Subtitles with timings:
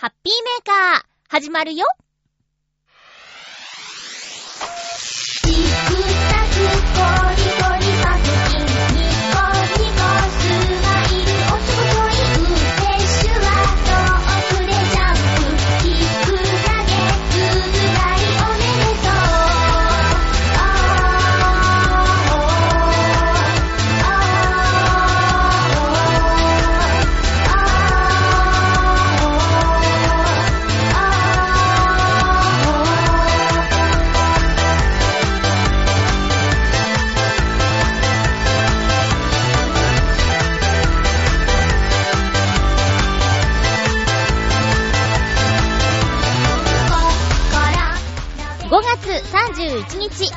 [0.00, 1.84] ハッピーメーカー、始まるよ。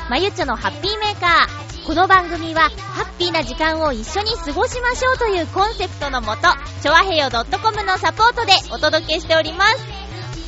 [0.08, 1.86] まゆちょのハッピーメーカー。
[1.86, 6.48] この番組は、ハッピーな時間を一緒に過ごしましょうというコンセプトのもと、
[6.82, 9.76] ちょわへよ .com のサポートでお届けしております。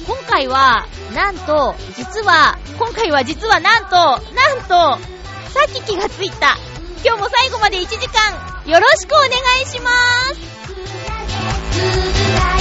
[0.07, 4.21] 今回は、なんと、実は、今回は実はなんと、なん
[4.63, 4.69] と、
[5.51, 6.57] さっき気がついた。
[7.05, 8.33] 今日も最後まで1時間、
[8.71, 9.29] よろしくお願
[9.63, 9.91] いしま
[12.51, 12.54] す。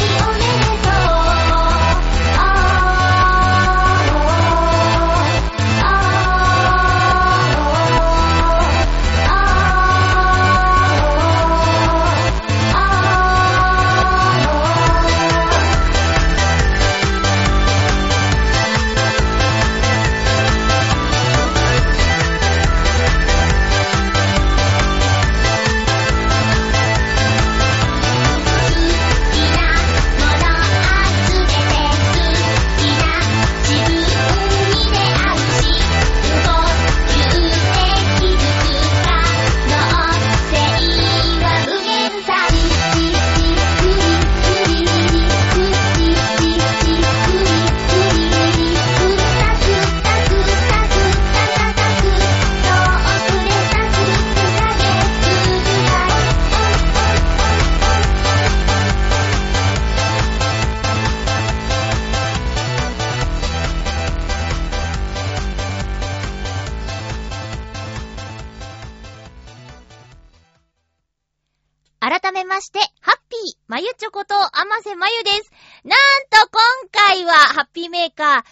[75.04, 75.52] まゆです。
[75.84, 75.98] なん
[76.30, 78.44] と今回は、ハッピーメーカー、700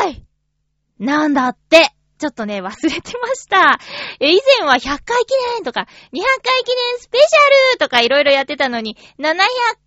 [0.00, 0.24] 回
[0.98, 1.90] なんだって。
[2.18, 3.78] ちょっとね、忘れてました。
[4.18, 9.36] え、以前は100回記念とか、200回記念スペシャルとかいろいろやってたのに、700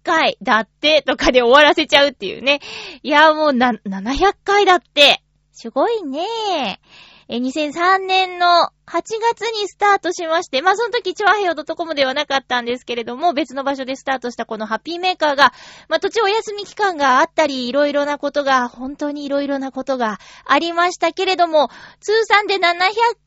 [0.03, 2.59] 回だってとかで終わらせちゃうっていうね。
[3.01, 5.23] いや、もうな、700回だって。
[5.51, 6.79] すごいね。
[7.27, 15.53] え、2003年の8月にスタートしまして、まあ、その時、チョアヘヨ .com ではなかったんですけれども、別の場所でスタートしたこのハッピーメーカーが、
[15.89, 22.59] まあ、途中お休み期間があったり、いろいろなことが、本当にいろいろなことがありましたけれども、通算で700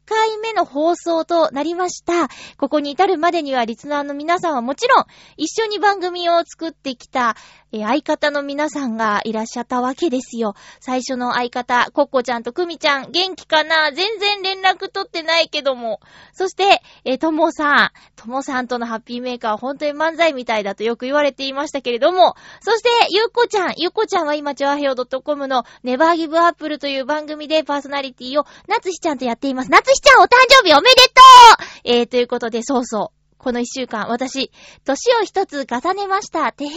[0.04, 2.28] 回目の放送となりました。
[2.58, 5.04] ここに至るまでには、リスナーの皆さんはもちろん、
[5.36, 7.36] 一緒に番組を作ってきた、
[7.74, 10.54] え相方の皆さんがいらっしゃったわけですよ。
[10.80, 13.92] 最初の相方、コッコちゃんとクミちゃん、元気かな？
[13.92, 16.00] 全然連絡取ってないけども。
[16.32, 17.90] そして、えーともさん。
[18.16, 22.34] ともさんとのハッピーメーカーは本当に漫才みたいだとよく言われていましたけれども。
[22.60, 23.74] そして、ゆうこちゃん。
[23.76, 29.70] ゆうこちゃんは今、チョアヘヨ .com のネバーギブアップルという番組でパーソナリティを、なつひちゃんとやっています。
[29.70, 31.20] なつひちゃんお誕生日おめでと
[31.60, 33.22] うえー、ということで、そうそう。
[33.42, 34.52] この一週間、私、
[34.84, 36.52] 年を一つ重ねました。
[36.52, 36.69] てへ？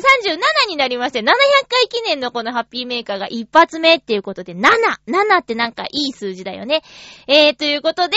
[0.00, 1.24] で、37になりまして、700
[1.68, 4.60] 回記念のこのハッピーメーカーが一発目っていうことで、7!
[5.06, 6.82] 7ってなんかいい数字だよね。
[7.26, 8.16] えー、ということで、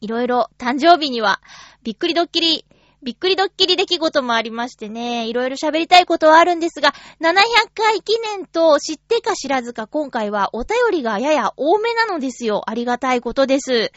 [0.00, 1.40] いろいろ誕生日には、
[1.82, 2.66] びっくりドッキリ、
[3.04, 7.34] びっくりドッキリ出来事もありましてね、いろいろ喋りたいことはあるんですが、700
[7.74, 12.62] 回記念と知ってか知らずか今回はお便りがやや多めなのですよ。
[12.66, 13.92] ありがたいことです。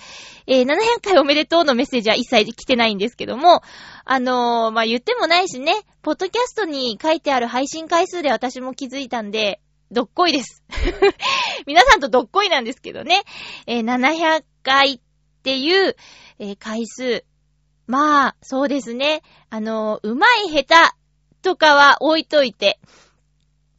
[0.46, 3.62] えー、700回おめでとうのメッセージは一切来てないんですけども、
[4.04, 10.64] あのー、まあ、言ってもないしね、ポッドキャストに書いてある配信回数で私も気づいたんで、どっこいです。
[11.66, 13.24] 皆さんとどっこいなんですけどね。
[13.68, 15.00] えー、700回っ
[15.44, 15.96] ていう、
[16.40, 17.24] えー回数。
[17.88, 19.22] まあ、そうですね。
[19.50, 20.96] あの、うまい下手
[21.42, 22.80] とかは置いといて、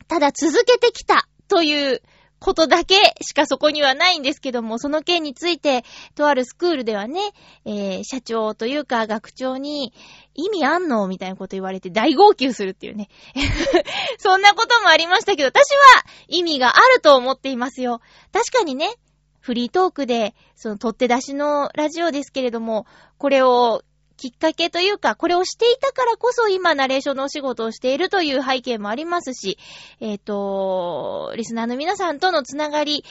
[0.08, 2.02] ただ続けてきたという
[2.40, 5.84] ことだけしかそこにはないんですけども、その件について、
[6.14, 7.20] とあるスクールではね、
[7.64, 9.92] えー、社長というか学長に、
[10.34, 13.08] 意味あんのみたいなこと言われて大号泣するっていうね。
[14.18, 18.00] そんなこともありましたけど、私は意味があると思っていますよ。
[18.32, 18.94] 確かにね、
[19.40, 22.86] フリートークで、その取って出しのラジオですけれども、
[23.18, 23.82] これを
[24.18, 29.58] きっかけというか、これをしていたからこそ今ナレーションのお仕事をしているという背景もありますし、
[30.00, 33.04] えっ、と、リスナーの皆さんとのつながり、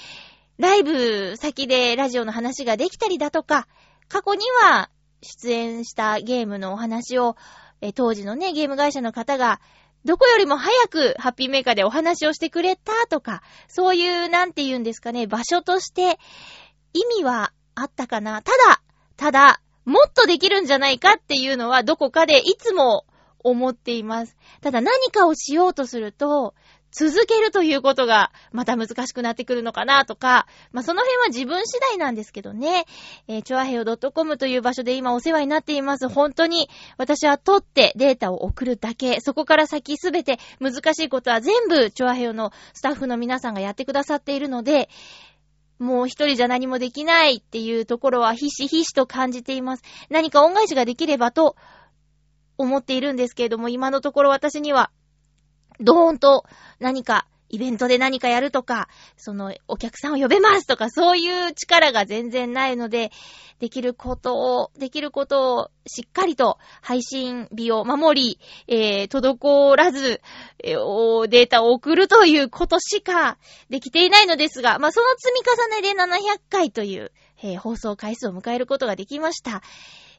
[0.59, 3.67] ライブ先でラジオの話ができたりだとか、
[4.09, 4.89] 過去には
[5.21, 7.37] 出演したゲームのお話を、
[7.79, 9.61] えー当時のね、ゲーム会社の方が、
[10.03, 16.19] どこよりも早くハッピーメーカーでお話をしてくれたとか、そういう、なんて言うんですかね、場所として
[16.93, 18.41] 意味はあったかな。
[18.41, 18.81] ただ、
[19.15, 23.05] ただ、もっとできるんじゃないかっていうのはどこかでいつも
[23.39, 24.35] 思っています。
[24.59, 26.53] ただ何かをしようとすると、
[26.91, 32.85] 続けるということがまた難しくなってくるのかなとか、まあ、その辺は自分次第なんですけどね。
[33.27, 36.09] えー、チョアヘヨ .com という場所で今お世話になっています。
[36.09, 39.21] 本当に私は取ってデータを送るだけ。
[39.21, 44.89] そこから先すべて難しいことは全部チョアヘヨのスタッフの皆さんがやってくださっているので、
[45.79, 49.83] もう一人じゃ何もできないっていうところはひしひしと感じています。
[50.09, 51.55] 何か恩返しができればと
[52.57, 54.91] 思っているんですけれども、今のところ私には
[55.79, 56.45] ドーンと
[56.79, 63.11] 何か、イベントで何かやるとか、その、お客さんを呼べますとか、そういう力が全然ないので、
[63.59, 70.21] できることを、できることをしっかりと配信日を守り、えー、滞らず、
[70.63, 73.37] えーおデータを送るということしか
[73.69, 77.11] できていないのですが、まあ、その積み重ねで700回という、
[77.43, 79.61] えー放送回数を迎えることができました。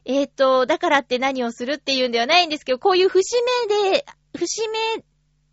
[0.05, 3.35] えっ、と、だからって何をするっていうんではないんですけど、こういう節
[3.69, 4.05] 目で、
[4.37, 5.03] 節目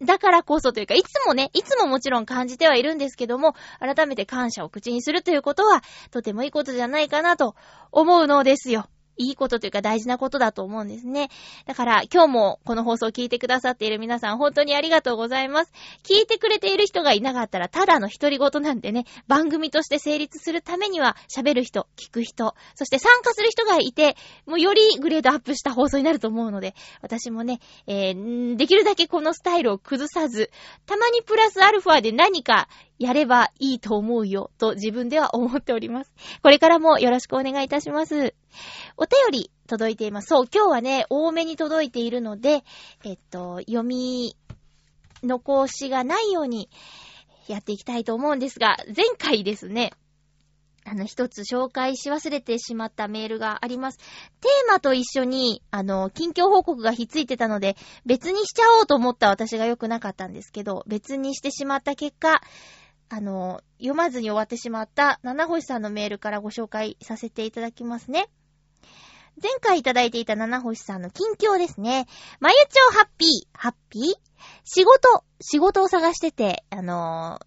[0.03, 7.55] だからこそというか、いつもね、いつももちろん感じてはいるんですけども、改めて感謝を口にするということは、とてもいいことじゃないかなと
[7.93, 8.89] 思うのですよ。
[9.17, 11.31] いいことというか大事なことだと思うんですね。
[11.67, 15.73] だから今日もこの放送を聞いてくださっている皆さん本当にありがとうございます。
[16.03, 24.17] 聞いてくれている人がいなかったらただの独り言なんでね、番組として成立するためには喋る人、聞く人、そして参加する人がいて、
[24.47, 30.51] もうよりグレードアップした放送になると思うので、私もね、えー、できるだけこのスタイルを崩さず、
[30.87, 32.69] たまにプラスアルファで何か
[32.99, 36.13] やればいいと思うよ、と自分では思っております。
[36.43, 38.35] これからもよろしくお願いいたします。
[38.97, 40.29] お便り届いています。
[40.29, 42.65] そう、今日はね、多めに届いているので、
[43.05, 44.37] えっと、読み
[45.23, 46.71] 残しがないように
[47.49, 49.93] やっていきたいと思うんですが、前回ですね、
[50.89, 53.99] あの、一つ紹介し忘れてしまったメールがあります。
[53.99, 57.77] テーマと一緒に、あの、近況報告がひっついてたので、
[58.07, 62.41] 別にしちゃおうと思った私が良くなかったんですけど、別にしてしまった結果、
[63.09, 68.29] あの、読まずに終わってしまった七星さんのメールからご紹介させていただきますね。
[69.43, 72.07] 前回いただいていた七星さんの近況ですね。
[72.41, 74.03] まゆちょハッピー、ハッピー？
[74.65, 77.47] 仕事、仕事を探してて、あのー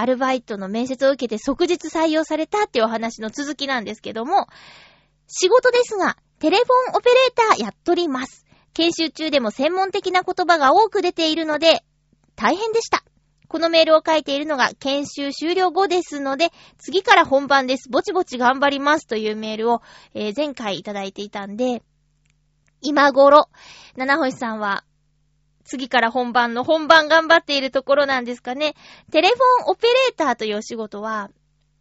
[0.00, 4.46] アルバイトの面接を受けて即日採用されたっていうお話の続きなんですけども、
[5.26, 8.46] 仕事ですが、テレフォンオペレーターやっとります。
[8.74, 11.82] 研修中でも専門的な言葉が多く出ているので、
[12.36, 13.02] 大変でした。
[13.48, 17.88] このメールを書いているのが研修終了後ですので、次から本番です。
[17.88, 19.82] ぼちぼち頑張りますというメールを、
[20.14, 21.82] えー前回いただいていたんで、
[22.82, 23.48] 今頃、
[23.96, 24.84] 七星さんは、
[25.64, 28.74] 次から本番の本番頑張っているところなんですかね。
[29.10, 31.30] テレフォンオペレーターというお仕事は、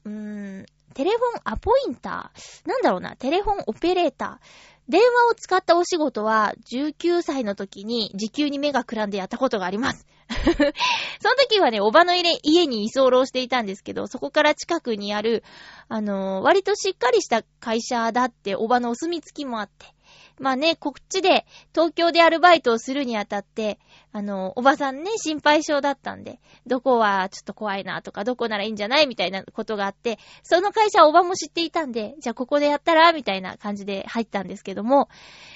[0.05, 2.67] うーん、テレフォンアポインター？
[2.67, 4.47] なんだろうな、テレフォンオペレーター。
[4.89, 10.07] 電話を使ったお仕事は、19歳の時に時給に目がくらんでやったことがあります。
[11.21, 15.43] その時はね、おばの家に居候していたんですけど、そこから近くにある、
[15.87, 19.97] あのー割としっかりした会社だって、おばのお墨付きもあって。
[20.39, 23.79] まあね、こっちで、東京でアルバイトをするにあたって、
[24.11, 35.09] あの、おばさんね、心配性だったんで、どこはちょっと怖いなとか、どこならいいんじゃないみたいなことがあって、その会社はおばも知っていたんで、じゃあここでやったらみたいな感じで入ったんですけども、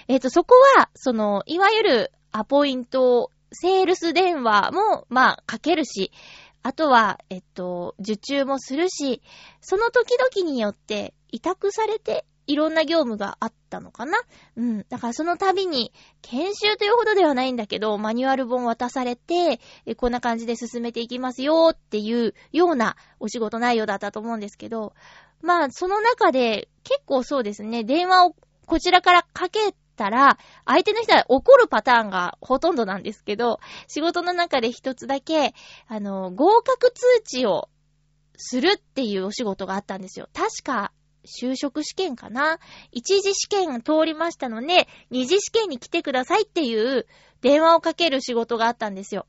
[0.07, 6.11] えっ、と、そこは、その、いわゆるアポイント、セールス電話も、まあ、かけるし、
[6.63, 9.21] あとは、えっと、受注もするし、
[9.61, 14.17] その時々によって委託されていろんな業務があったのかな
[14.57, 14.85] うん。
[14.89, 19.59] だからその度に、研修というほどではないんだけど、マニュアル本渡されて、
[19.97, 24.93] こんな感じで進めていきますよっていうようなお仕事内容だったと思うんですけど、
[25.41, 35.53] まあ、その中で結構そうですね、電話をこちらからかけたら、相手の人は怒るパターンがほとんどなんですけど、仕事の中で一つだけ、
[35.87, 37.69] あの、合格通知を
[38.37, 40.27] するっていうお仕事があったんですよ。
[40.33, 40.91] 確か、
[41.23, 42.57] 就職試験かな？
[42.91, 47.05] 一次試験通りましたので、二次試験に来てくださいっていう
[47.41, 49.27] 電話をかける仕事があったんですよ。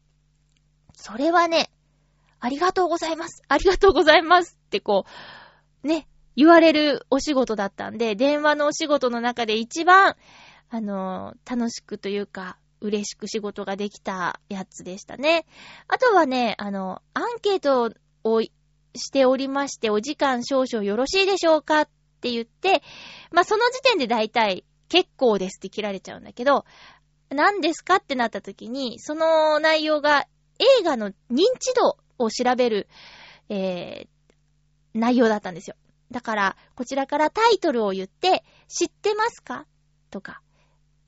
[0.95, 1.71] それはね、
[2.41, 3.43] ありがとうございます。
[3.47, 5.05] ありがとうございますってこ
[5.85, 10.17] う、ね、言われるお仕事だったんで、電話のお仕事の中で一番、
[10.75, 15.45] あの、楽しくというか、嬉しく仕事ができたやつでしたね。
[15.87, 17.93] あとはね、あの、アンケート
[18.25, 18.51] をし
[19.13, 21.89] ておりまして、お時間少々よろしいでしょうかっ
[22.23, 22.83] て言って、
[23.31, 26.65] まあ、その時点で大体、結構ですって切られちゃうんだけど、
[27.29, 30.27] 何ですかってなった時に、その内容が
[30.59, 31.15] 映画の認
[31.59, 32.89] 知度を調べる、
[33.51, 35.77] えー、内容だったんですよ。
[36.11, 39.67] だから、こちらからタイトルを言って、知ってますか？
[40.11, 40.43] とか、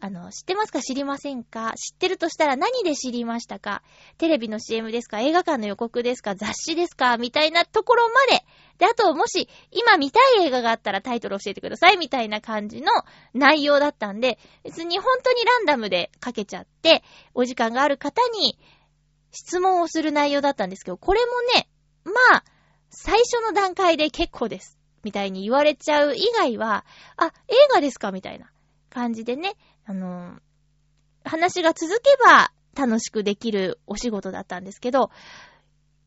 [0.04, 0.82] あの、知ってますか？
[0.82, 1.72] 知りませんか？
[1.78, 3.82] 知ってるとしたら何で知りましたか？
[4.18, 5.20] テレビの CM ですか？
[5.20, 6.34] 映画館の予告ですか？
[6.34, 7.16] 雑誌ですか？
[7.16, 8.44] みたいなところまで。
[8.76, 11.96] で、あと、もし、今見たい映画があったらタイトル教えてください。
[11.96, 12.88] みたいな感じの
[13.32, 18.58] 内容だったんで、別に本当にランダムでかけちゃって、お時間がある方に
[19.32, 21.66] 質問をする内容だったんですけど、これもね、
[22.04, 22.44] まあ、
[22.90, 24.78] 最初の段階で結構です。
[25.02, 26.84] みたいに言われちゃう以外は、
[27.16, 28.12] あ、映画ですか？
[28.12, 28.50] みたいな
[28.90, 29.54] 感じでね、
[29.86, 30.38] あの、
[31.24, 35.10] 話が続けば楽しくできるお仕事だったんですけど、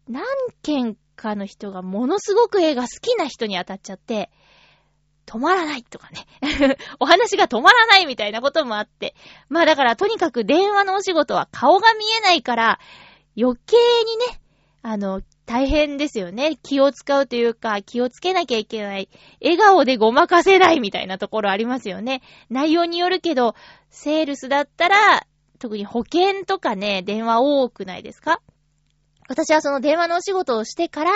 [0.08, 0.24] 何
[0.62, 4.30] 件かの人がものすごく映画好きな人に当たっちゃって、
[5.26, 6.26] 止まらないとかね。
[7.00, 9.14] お話が止まらないみたいなこともあって。
[9.50, 12.80] まあだからとにかく電話のお仕事は顔が見えないから
[13.38, 14.42] 余計にね、
[14.82, 16.58] あの、大変ですよね。
[16.62, 19.10] 気を使うというか、気をつけなきゃいけない。
[19.42, 22.22] 笑顔でごまかせないみたいなところありますよね。
[22.50, 23.56] 内容によるけど、
[23.90, 25.26] セールスだったら、
[25.58, 28.42] 特に保険とかね、電話多くないですか？
[29.30, 31.12] 私はその電話のお仕事をしてから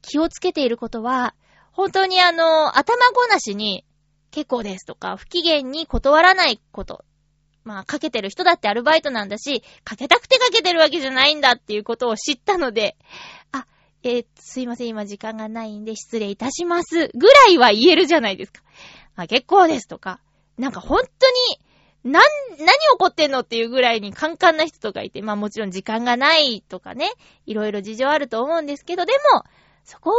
[0.00, 1.34] 気をつけていることは、
[1.72, 3.84] 本当にあの、頭ごなしに
[4.30, 7.04] 結構ですとか、不機嫌に断らないこと。
[7.66, 12.96] まあ、かけてる人だってアルバイトなんだし、かけたくてかけてるわけじゃないんだっていうことを知ったので、
[13.50, 13.66] あ、
[14.04, 17.08] えー、すいません、今時間がないんで失礼いたします。
[17.08, 18.62] ぐらいは言えるじゃないですか。
[19.16, 20.20] あ、結構ですとか。
[20.56, 21.28] なんか本当
[22.04, 22.66] に、なん、何起
[23.00, 27.10] こってんのっていうぐらいにカンカンな人とかいて、まあもちろん時間がないとかね、
[27.46, 29.42] いろいろ事情あると思うんですけど、でも、
[29.82, 30.16] そこは、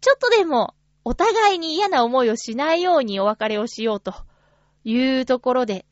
[0.00, 4.14] ちょっとでも、お互いに嫌な思いをしないようにお別れをしようと
[4.84, 5.86] いうところで、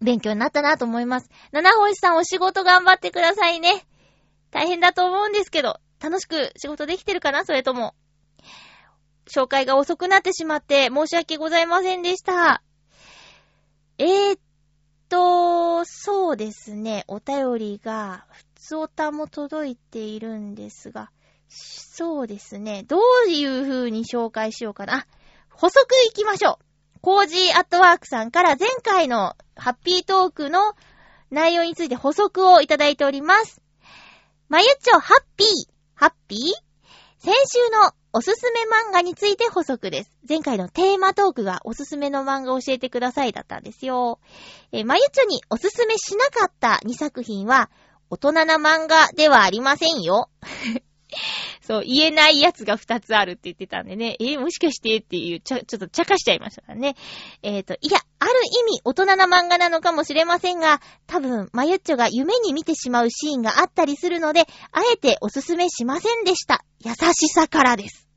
[0.00, 1.30] 勉強になったなと思います。
[1.52, 3.86] 七星さんお仕事頑張ってくださいね。
[4.50, 7.94] 大変だと思うんですけど、楽しく仕事できてるかなそれとも。
[9.26, 12.62] 紹介が遅くなってしまって申し訳ございませんでした。
[13.98, 14.40] えー、っ
[15.08, 17.04] と、そうですね。
[17.08, 21.10] お便りが、普通おたも届いているんですが、
[21.48, 22.82] そうですね。
[22.84, 25.06] どういう風に紹介しようかな。
[25.50, 26.65] 補足いきましょう。
[27.00, 30.74] コージーアットワークさんから前回のハッピートークの
[31.30, 33.60] 内容について補足をいただいております。
[34.48, 35.48] まゆっちょ、ハッピー、
[35.94, 36.38] ハッピー？
[37.18, 40.10] 先週のおすすめ漫画について補足です。
[40.28, 44.20] 前回のテーマトークがおすすめの漫画を教えてくださいだったんですよ。
[44.72, 47.70] えまゆちょにおすすめしなかった2作品は、
[48.08, 50.30] 大人な漫画ではありませんよ。
[51.60, 56.96] そう、言えないやつが2つあるって言ってたんでね、えー、もしかしてっていう、ちょ、ちょっと茶化しちゃいましたからね。
[57.42, 58.32] えっ、ー、と、いや、ある
[58.68, 66.64] 意味大人な漫画なのかもしれませんが、多分、まゆっちょが夢に見てしまうシーンがあったりするので、あえておすすめしませんでした。
[66.84, 68.08] 優しさからです。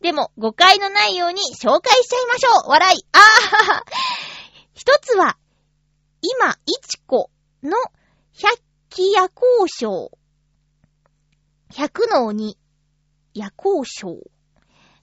[0.00, 3.82] でも、誤解のないように紹介しちゃいましょう笑いあー
[4.74, 5.36] 一つは、
[6.22, 7.30] 今、いちこ
[7.62, 7.76] の
[8.32, 8.60] 百
[8.96, 10.10] 鬼夜行賞
[11.70, 12.56] 100の鬼、
[13.34, 14.16] 夜行賞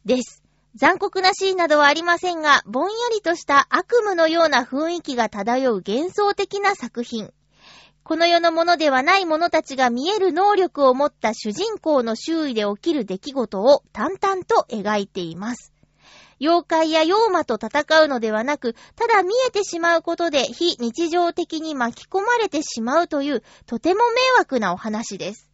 [0.04, 0.44] です。
[0.74, 7.32] 残酷なシーンなどはありませんが、ぼんやりとした悪夢のような雰囲気が漂う幻想的な作品。
[8.04, 15.72] この世のものではない者たちが見える能力を持った主人公の周囲で起きる出来事を淡々と描いています。
[16.42, 25.45] 妖怪や妖魔と戦うのではなく、ただ見えてしまうことで非日常的に巻き込まれてしまうという、とても迷惑なお話です。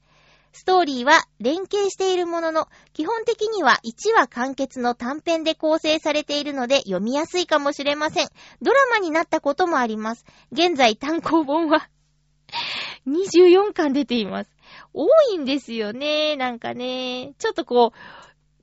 [0.54, 8.30] ストーリーは連携しているものの、基本的には1話完結の短編で構成されているので読みやすいかもしれません。
[8.62, 10.26] ドラマになったこともあります。
[10.52, 11.90] 現在単行本は
[13.08, 14.52] 24巻出ています。
[14.94, 16.36] 多いんですよね。
[16.36, 17.34] なんかね。
[17.40, 17.94] ちょっとこ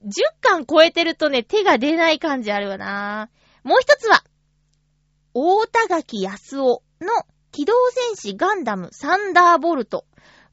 [0.05, 3.31] う、10巻超えてるとね、手が出ない感じあるわな。
[3.65, 4.23] もう一つは、
[5.35, 7.09] 大田垣康夫の
[7.51, 10.05] 機動戦士ガンダムサンダーボルト。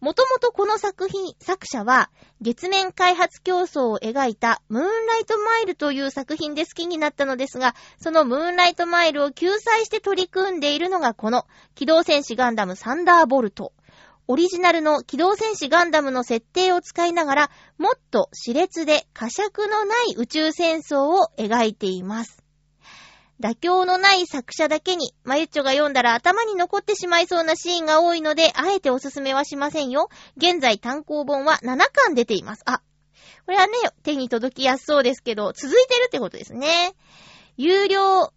[0.01, 2.09] もともとこの作品、作者は、
[2.41, 13.73] 月面開発競争を描いたムーンライトマイルという作品で好きになったのですが、そのムーンライトマイルを救済して取り組んでいるのがこの、機動戦士ガンダムサンダーボルト。
[14.27, 22.44] オリジナルの機動戦士ガンダムの設定を使いながら、もっと熾烈で呵責のない宇宙戦争を描いています。
[23.41, 30.09] 妥協のない作者だけに、まゆっちょが読んだら頭に残ってしまいそうなシーンが多いので、あえておすすめはしませんよ。
[30.37, 32.63] 現在単行本は7巻出ています。
[32.65, 32.81] あ、
[33.45, 33.73] これはね、
[34.03, 36.95] 手に届きやすそうですけど、続いてるってことですね。
[37.57, 38.31] 有料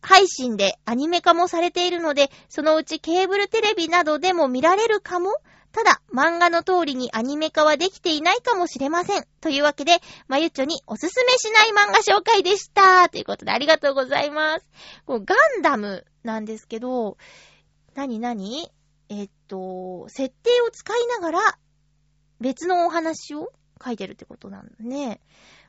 [0.00, 5.30] 配信でアニメ化もされているので、そのうちケーブルテレビなどでも見られるかも
[5.72, 9.26] ただ、漫画の通りにアニメ化はできていないかもしれません。
[9.40, 13.08] というわけで、まゆっちょにおすすめしない漫画紹介でした。
[13.08, 14.66] ということでありがとうございます。
[15.06, 17.16] こガンダムなんですけど、
[17.94, 18.70] なになに
[19.14, 21.58] えっと、設定を使いながら
[22.40, 23.52] 別のお話を
[23.84, 25.20] 書いてるってことなんだね。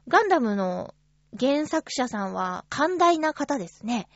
[0.07, 0.93] ガンダムの
[1.37, 4.07] 原作者さんは寛大な方ですね。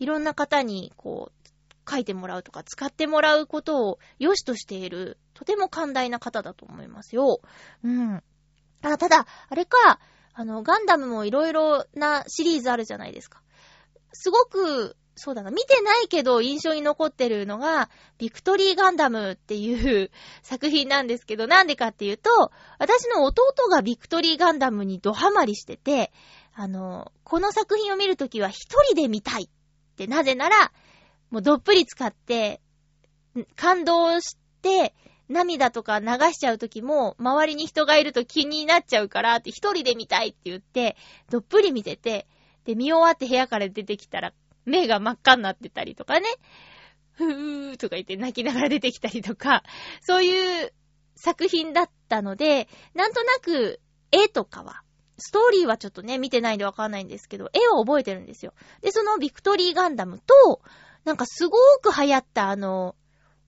[0.00, 1.41] いろんな方に、こう、
[1.88, 7.40] 書いてもらうとか使ってもらうことを良しとしている、とても寛大な方だと思いますよ。
[7.82, 8.22] うん。
[8.82, 10.00] あ、ただ、あれか、
[10.34, 13.42] あの、ガンダムもいろいろなシリーズあるじゃないですか。
[14.12, 20.10] すごく、そうだな、見てないけど印象に残ってるのが、ビクトリーガンダムっていう
[20.42, 22.30] 作品なんですけど、なんでかっていうと、
[22.78, 26.12] 私の弟がビクトリーガンダムにドハマりしてて、
[26.54, 30.72] あの、この作品を見るときは一人で見たいって、なぜなら、
[31.32, 32.60] もうどっぷり使って、
[33.56, 34.94] 感動して、
[35.30, 40.94] 涙とか流しちゃうときも、周りに人がいると気になっちゃうからって一人で見たいって言って、
[41.30, 42.26] どっぷり見てて、
[42.66, 44.34] で、見終わって部屋から出てきたら、
[44.66, 46.28] 目が真っ赤になってたりとかね、
[47.12, 49.62] ふーとか言って泣きながら出てきたりとか、
[50.02, 50.74] そういう
[51.16, 54.82] 作品だったので、なんとなく絵とかは、
[55.16, 58.52] ストーリーはちょっとね、見てないんでわかんないんですけど、絵を覚えてるんですよ。
[58.82, 60.60] で、そのビクトリーガンダムと、
[61.04, 62.94] なんかすごーく流行ったあの、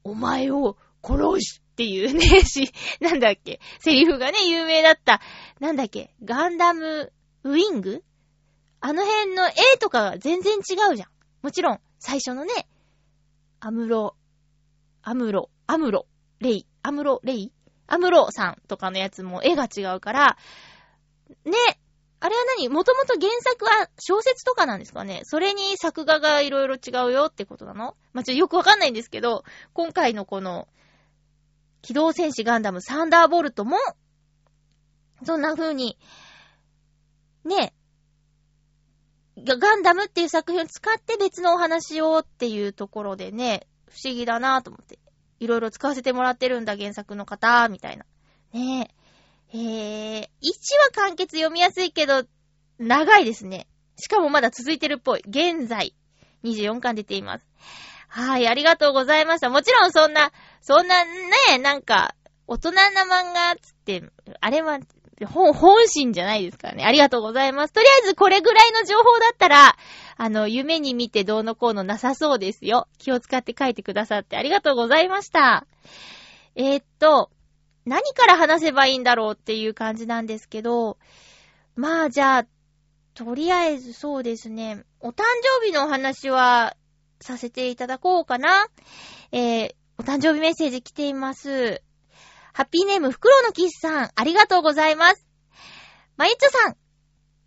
[0.03, 5.21] お前を殺しっていうね、 し、なんだっけ、セリフがね、有名だった、
[5.61, 7.13] なんだっけ、ガンダム
[7.45, 8.05] ウィング？
[8.81, 11.09] あの辺の絵とかが全然違うじゃん。
[11.43, 12.69] もちろん、最初のね、
[13.61, 14.15] アムロ、
[15.03, 16.07] アムロ、アムロ、
[16.41, 17.53] レイ、アムロ、レイ？
[17.87, 20.39] アムロさんとかのやつも絵が違うから、
[21.45, 21.53] ね、
[22.25, 22.71] あれは何？
[22.71, 25.21] もともと原作は小説とかなんですかね？
[25.25, 27.97] それに作画がいろいろ違うよってことなの？
[28.15, 30.67] まあ、ちょっと、よくわかんないんですけど、今回のこの、
[31.83, 33.77] 機動戦士ガンダムサンダーボルトも、
[35.23, 35.99] そんな風に、
[37.45, 37.75] ね、
[39.37, 44.99] ガンダムっていう作品を使って別のお話をっていうところでね、不思議だなぁと思って。
[45.41, 48.07] いろいろ使わせてもらってるんだ、原作の方、みたいな。
[48.55, 49.04] ねえ。
[49.55, 50.29] えー、1話
[50.95, 52.25] 完結読みやすいけど、
[52.81, 53.69] 長いですね。
[53.97, 55.23] しかもまだ続いてるっぽい。
[55.29, 55.95] 現在、
[56.43, 57.47] 24巻出ています。
[58.09, 59.51] はい、ありがとうございました。
[59.51, 62.17] もちろんそんな、そんなね、なんか、
[62.49, 64.03] 大人な漫画つって、
[64.41, 64.81] あれは、
[65.25, 66.85] 本、本心じゃないですからね。
[66.85, 67.73] ありがとうございます。
[67.73, 69.77] とりあえずこれぐらいの情報だったら、
[70.17, 72.89] あの、夢に見てどうのこうのなさそうですよ。
[72.99, 75.65] 気を使って書いてくださってありがとうございました。
[76.57, 77.31] えー、っと、
[77.87, 80.99] 何から話せばいいんだろうっていう感じなんですけど、
[81.77, 82.47] まあじゃあ、
[83.15, 85.23] とりあえずそうですね、お誕
[85.61, 86.77] 生日のお話は
[87.21, 88.67] させていただこうかな。
[89.33, 91.83] えー、お誕生日メッセージ来ています。
[92.53, 95.27] ハッピーネーム、フクロウのキスさん、ありがとうございます。
[96.17, 96.77] まゆっちょさん、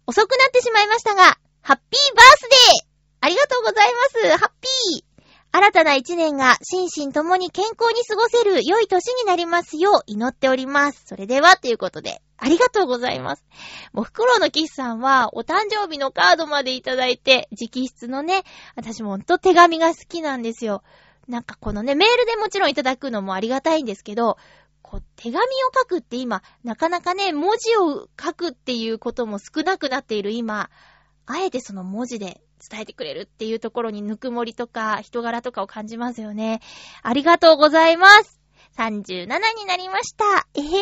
[0.06, 2.88] 遅くなってしまいましたが、ハッピーバースデー
[3.22, 4.38] ありがとうございます。
[4.38, 5.07] ハッピー
[5.52, 11.04] 新たな一年が心身ともに健康に過ごせる良い年になりますよう祈っております。
[11.06, 13.46] それでは、ということで、ありがとうございます。
[13.94, 18.44] もう、フクロウのキスさんは、お誕生日のカードまでいただいて、直筆のね、
[18.76, 20.84] 私もほんと手紙が好きなんですよ。
[21.28, 24.38] なんかこのね、メールでもちろんいただくのもありがたいんですけど、
[24.82, 25.42] こう、手紙を
[25.76, 30.70] 書くって今、なかなかね、文字を書くっていうことも少なくなっている今、
[31.26, 36.62] あえてその文字で伝えてくれるっていうところにぬくもりとか人柄とかを感じますよね。
[37.04, 38.40] ありがとうございます。
[38.78, 40.48] 37になりました。
[40.54, 40.82] え もう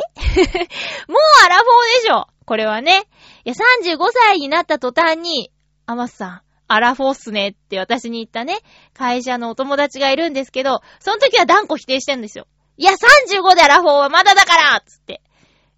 [1.46, 3.08] アラフォーでしょこれはね。
[3.46, 5.52] いや、35歳になった途端に、
[5.86, 8.60] アマスさん、アラフォーっすねって私に言ったね、
[8.94, 12.48] 会社のお友達がいるんですけど、その時は断固否定してんですよ。
[12.78, 15.22] いや、35でアラフォーはまだだからつって。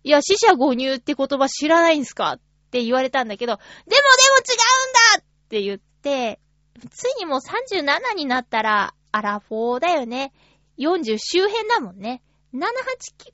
[0.04, 2.40] いや、死者誤入って言葉知らないんすかっ
[2.72, 3.98] て言われたんだけど、でもでも
[4.40, 5.97] 違うんだって言って、
[6.90, 10.32] ついにもう37になったら、アラフォーだよね。
[10.78, 12.22] 40周辺だもんね。
[12.54, 12.60] 7、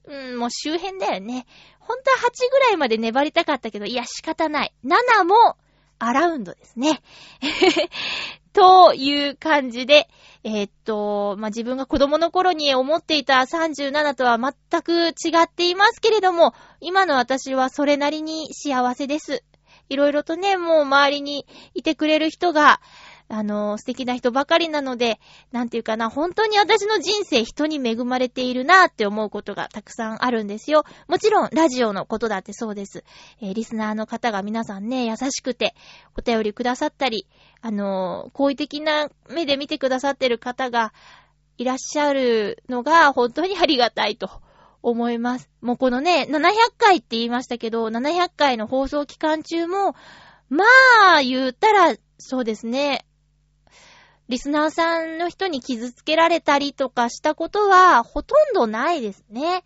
[0.08, 1.46] 8、うん、もう周辺だよね。
[1.80, 4.74] 本当は8ぐらいまで粘りたかったけど、いや仕方ない。
[4.84, 5.58] 7も
[6.00, 7.02] アラウンドですね。
[8.54, 10.08] という感じで、
[10.44, 19.44] えー、っと、まあ、自分が子供の頃に思っていた37とは全く違っていますけれども、今の私はそれなりに幸せです。
[19.90, 22.82] いろいろとね、もう周りにいてくれる人が、
[23.30, 25.20] あの、素敵な人ばかりなので、
[25.52, 30.84] なんていうかな、本当に私の人生人に恵まれているなって思うことがたくさんあるんですよ。
[31.08, 33.04] もちろん、ラジオのことだってそうです。
[33.42, 35.74] えー、リスナーの方が皆さんね、優しくて、
[36.18, 37.28] お便りくださったり、
[37.62, 40.94] あの、好意的な目で見てくださってる方が
[41.58, 44.30] いらっしゃるのが本当にありがたいと
[44.84, 45.50] 思います。
[45.62, 49.96] もうこのね、700回って言いましたけど、700回の放送期間中も、
[50.50, 50.66] ま
[51.16, 53.06] あ、言ったら、そうですね。
[54.30, 59.64] リスナーさんの人に傷つけられたりとかしたことは、ほとんどないですね。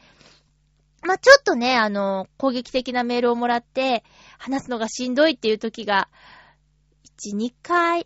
[1.03, 4.03] まあ、ちょっとね、あの、攻撃的なメールをもらって、
[4.37, 6.09] 話すのがしんどいっていう時が
[7.33, 8.05] 1、2回、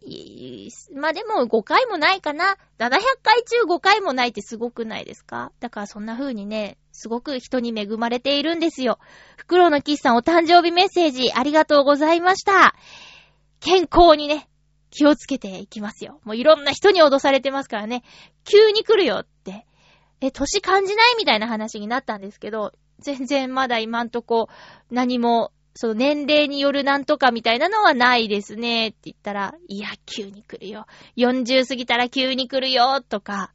[0.93, 2.57] まあ、でも5回もないかな。
[2.79, 5.51] 700回中5回もないってすごくないですか？
[5.59, 8.99] だからそんな風にね、すごく人に恵まれているんですよ。
[9.37, 12.75] フクロウのキスさんお誕生日メッセージありがとうございました。
[13.59, 14.47] 健康にね、
[14.91, 16.19] 気をつけていきますよ。
[16.23, 18.03] もういろんな人に脅されてますからね。
[18.43, 19.65] 急に来るよって。
[20.21, 24.47] え、年感じないみたいな話になったんですけど、全然まだ今んとこ
[24.91, 30.85] 何もその年齢によるなんとかみたいなのはないですねって言ったら、いや、急に来るよ。
[31.17, 33.53] 40過ぎたら急に来るよとか、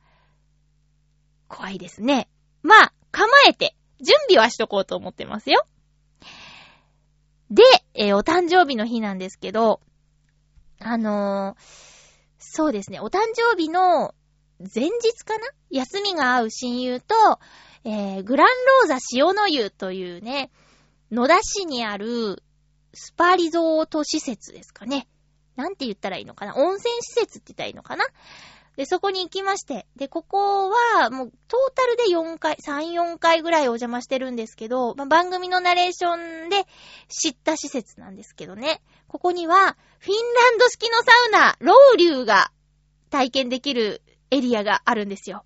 [1.48, 2.28] 怖いですね。
[2.62, 5.64] まあ、構えて、準備はしとこうと思ってますよ。
[7.50, 7.62] で、
[7.94, 9.80] えー、お誕生日の日なんですけど、
[10.80, 11.62] あのー、
[12.38, 14.14] そうですね、お誕生日の
[14.58, 15.46] 前日かな？
[15.70, 17.14] 休みが合う親友と、
[17.84, 20.50] えー、グランローザ塩の湯というね、
[21.10, 22.42] 野田市にある
[22.92, 25.08] スパリゾート施設ですかね。
[25.54, 26.54] なんて言ったらいいのかな？
[26.56, 28.04] 温泉施設って言ったらいいのかな？
[28.76, 29.86] で、そこに行きまして。
[29.96, 36.64] で、ここは、もう、トータルで4回、3、4回ぐらいお邪魔してるんですけど、まあ、番組のナレーションで
[37.08, 38.82] 知った施設なんですけどね。
[39.08, 42.52] ここには、フィンランド式のサウナ、ロウリュウが
[43.10, 45.44] 体験できるエリアがあるんですよ。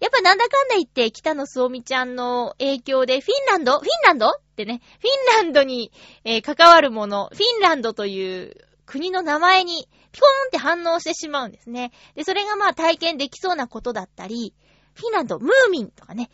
[0.00, 4.26] やっぱなんだかんだ言って、北野すおみちゃんの影響で、フィンランドフィンランド？
[4.26, 5.92] ってね、フィンランドに、
[6.24, 11.90] えー、関わるもの、フィンランドという国の名前に、ピコーンって反応してしまうんですね。
[12.14, 14.54] で、それがまあ体験できそうなことだったり、
[14.94, 16.30] フィンランド、ムーミンとかね。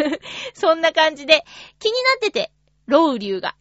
[0.52, 1.42] そんな感じで、
[1.78, 2.52] 気になってて、
[2.86, 3.56] ロウリュウが。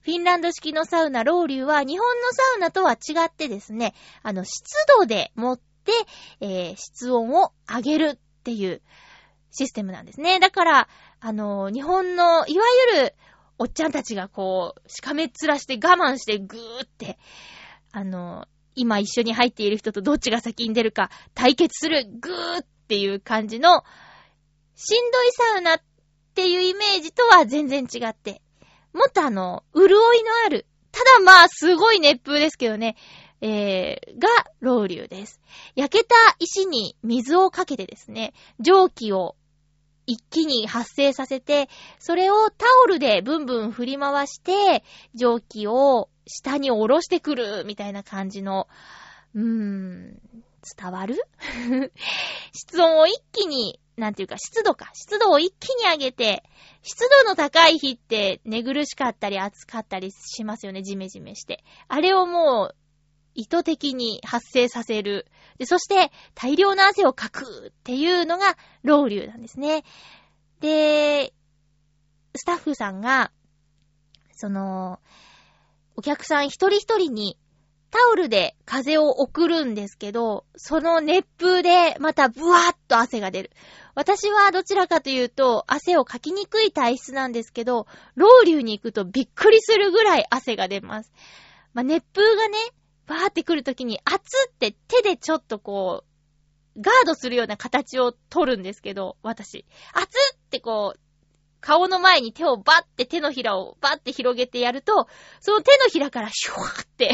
[0.00, 4.64] フィンランド式のサウナ、ロウリュウは日本のサウナとは違ってですね、あの、湿
[4.98, 5.92] 度でもって、
[6.40, 8.82] えー、室温を上げるっていう
[9.52, 10.40] システムなんですね。
[10.40, 10.88] だから、
[11.20, 12.64] あの、日本の、いわ
[12.96, 13.14] ゆる、
[13.58, 17.18] おっちゃんたちがこう、しかめっ面して我慢してぐーって、
[17.92, 23.82] あの、今一緒に入っている人とどっちが先に出るか対決するぐーっていう感じの、
[24.76, 25.80] しんどいサウナっ
[26.34, 28.42] ていうイメージとは全然違って、
[28.92, 29.98] もっとあの、潤いの
[30.44, 32.96] ある、ただまあ、すごい熱風ですけどね、
[33.40, 34.28] えー、が、
[34.60, 35.40] ロウリュウです。
[35.74, 39.36] 焼けた石に水をかけてですね、蒸気を
[40.06, 44.84] 一気に発生させて、それをタオルでブンブン振り回して、
[45.14, 48.68] 蒸気を下に下ろしてくる、みたいな感じの、
[49.34, 50.20] うーん、
[50.78, 51.16] 伝わる？
[52.52, 54.90] 室温を一気に、なんていうか、湿度か。
[54.94, 56.42] 湿度を一気に上げて、
[56.82, 61.64] 湿度の高い日って寝苦しかったり暑かったりしますよね、ジメジメして。
[61.88, 62.76] あれをもう、
[63.34, 65.26] 意図的に発生させる。
[65.58, 69.84] で、そして大量の汗をかくっていうのがロウリュウなんですね。
[70.60, 71.34] で、
[72.34, 73.30] スタッフさんが、
[74.32, 75.00] その、
[75.96, 77.38] お客さん一人一人に
[77.90, 83.50] タオルで風を送るんですけど、その熱風でまたブワーッと汗が出る。
[83.94, 91.12] 私はどちらかというと汗をかきにくい体質なんですけど、ロウリュウに行くとびっくりするぐらい汗が出ます。
[91.72, 92.58] まあ、熱風がね、
[93.06, 96.04] バーって来るときに、熱って手でちょっとこ
[96.76, 99.64] う、ガードするような形を取るんですけど、私。
[99.94, 101.00] 熱ってこう、
[101.66, 105.08] 顔の前に手をバッて手のひらをバッて広げてやると、
[105.40, 107.10] その手のひらからシュワーって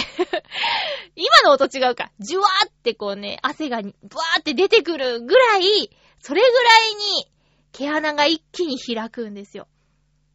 [1.16, 7.32] 今の音違うか、ジュワーってこうね、汗がバーって出てくるぐらい、それぐらいに
[7.72, 9.68] 毛穴が一気に開くんですよ。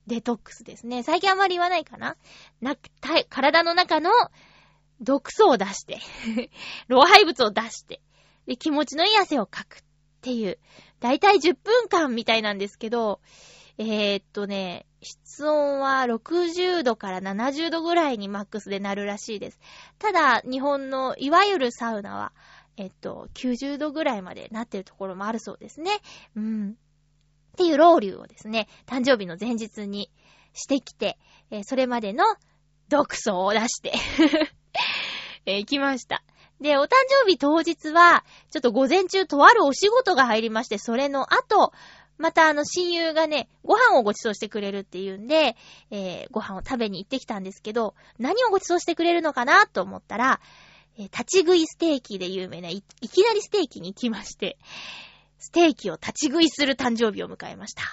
[0.08, 1.04] デトックスですね。
[1.04, 2.18] 最近あんまり言わないかな
[2.60, 2.76] な、
[3.30, 4.10] 体の中の
[5.00, 6.00] 毒素を出して
[6.90, 8.02] 老廃物を出して、
[8.48, 9.84] で、気持ちのいい汗をかくっ
[10.22, 10.58] ていう、
[11.02, 13.22] だいたい10分間みたいなんですけど、
[13.78, 19.60] えー、っとね、室温は60度から70度ぐらいにマックスでなるらしいです。
[20.00, 22.34] ただ、日本のいわゆるサウナは、
[22.78, 25.92] えっと、90度ぐらいまでなってるところもあるそうですね。
[26.36, 26.70] うん。
[26.72, 30.12] っていうロウリュをですね、誕生日の前日に
[30.54, 31.18] してきて、
[31.52, 32.24] えー、それまでの
[32.90, 33.94] 毒素を出して
[35.46, 36.24] えー、行きました。
[36.60, 36.90] で、お誕
[37.24, 41.72] 生日当日は、ちょっと午前中とあるお仕事が入りまして、それの後、
[42.18, 45.56] またあの親友がね、ご飯をご馳走してくれるっていうんで、
[45.92, 50.40] えー、ご飯を食べに行ってきたんですけど、何をご馳走してくれるのかなと思ったら、
[50.98, 54.58] えー、立ち食いステーキで有名ない、いきなりステーキに行きまして、
[55.38, 57.84] ステーキを立ち食いする誕生日を迎えました。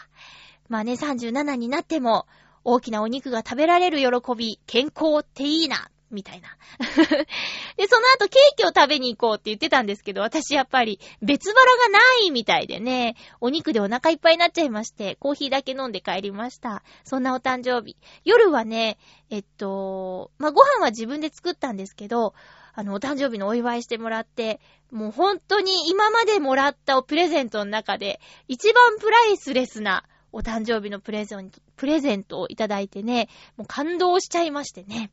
[0.68, 2.26] まあね、37になっても、
[2.64, 6.48] 大きなお肉が食べられる喜び、健康っていいな、みたいな。
[7.76, 16.82] で、その後ケーキを食べに行こうって言ってたんですけど、私やっぱり別腹がないみたいでね、お肉でお腹いっぱいになっちゃいまして、コーヒーだけ飲んで帰りました。
[17.04, 17.96] そんなお誕生日。
[18.24, 18.98] 夜はね、
[19.30, 22.34] えっと、まあ、ご飯は自分で作ったんですけど、
[22.76, 35.12] あの、お誕生日のお祝いしてもらって、もう本当に今までもらったおプレゼントの中で、一番プライスレスなお誕生日のプレゼント、プレゼントをいただいてね、もう感動しちゃいましてね。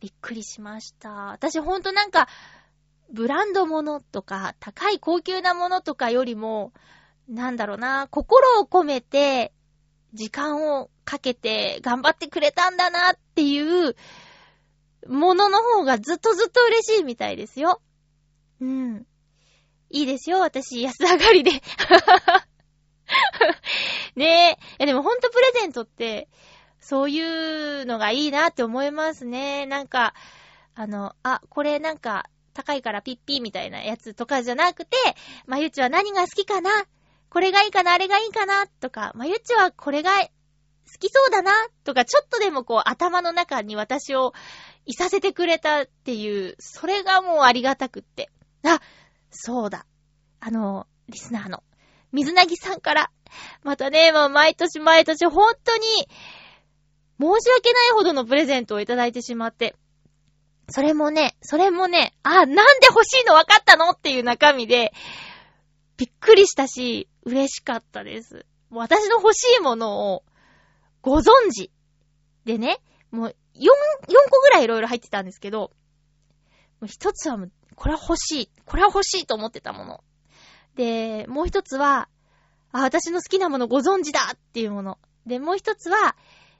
[0.00, 1.32] びっくりしました。
[1.32, 2.28] 私ほんとなんか、
[3.10, 6.72] ブランドものとか、高い高級なものとかよりも、
[7.28, 9.52] なんだろうな、心を込めて、
[10.14, 13.94] 時間をかけて頑張ってくれたんだなっていう
[15.06, 17.80] ものの方がずっとずっと嬉しいみたいですよ。
[18.60, 19.06] うん。
[19.90, 21.52] いいですよ、私、安上がりで。
[24.16, 24.74] ねえ。
[24.74, 26.28] いやでもほんとプレゼントって、
[26.80, 29.66] そういうのがいいなって思いますね。
[29.66, 30.14] なんか、
[30.74, 34.96] あの、あ、これなんか高いからピッピーみたいなやつとかじゃなくて、
[35.46, 36.70] まゆちは何が好きかな？
[37.30, 37.92] これがいいかな？
[37.92, 38.66] あれがいいかな？
[38.66, 40.28] とか、まゆちはこれが好
[40.98, 41.52] きそうだな
[41.84, 44.32] とか、ちょっとでもこう頭の中に私を
[44.86, 48.30] いさせてくれたっていう、それがもうありがたくって。
[48.64, 48.80] あ、
[49.30, 49.84] そうだ。
[50.40, 51.62] あの、リスナーの、
[52.12, 53.10] 水なぎさんから、
[53.62, 55.82] またね、もう毎年毎年本当に、
[57.20, 59.74] 申し訳ないほどのプレゼントをいただいてしまって。
[60.70, 62.54] それもね、それもね、あ、なんで
[62.90, 64.92] 欲しいの分かったのっていう中身で、
[65.96, 68.46] びっくりしたし、嬉しかったです。
[68.70, 70.24] 私の欲しいものを、
[71.02, 71.70] ご存知。
[72.44, 73.64] でね、もう、4、4
[74.30, 75.72] 個ぐらいいろいろ入ってたんですけど、
[76.80, 78.50] もう一つはもう、これは欲しい。
[78.64, 80.04] これは欲しいと思ってたもの。
[80.76, 82.08] で、もう一つは、
[82.72, 84.98] あ、私の好きなものご存知だっていうもの。
[85.26, 86.16] で、もう一つは、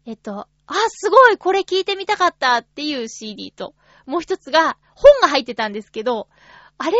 [0.08, 3.74] えっと、あ、すごいこれ聞いてみたかったっていう CD と、
[4.06, 6.28] もう一つが本が入ってたんですけど、
[6.78, 6.96] あれ？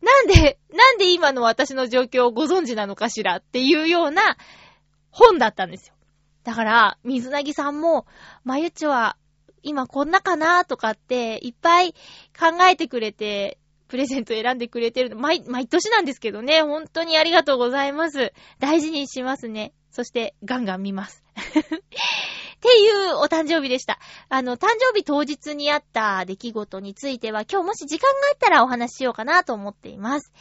[0.00, 4.36] なんで、なんで今の私の状況をご存知なのかしらっていうような
[5.10, 5.94] 本だったんですよ。
[6.44, 8.06] だから、水なぎさんも、
[8.44, 9.16] まゆちは
[9.64, 11.92] 今こんなかなとかっていっぱい
[12.38, 13.58] 考えてくれて、
[13.88, 18.32] プレゼント選んでくれてる、毎、毎年なんですけどね、本当にありがとうございます。
[18.60, 19.72] 大事にしますね。
[19.90, 21.21] そして、ガンガン見ます。
[21.60, 23.98] っていうお誕生日でした。
[24.28, 30.32] あの、誕生日当日にあった出来事については、今日もし時間があったらお話ししようかなと思っています。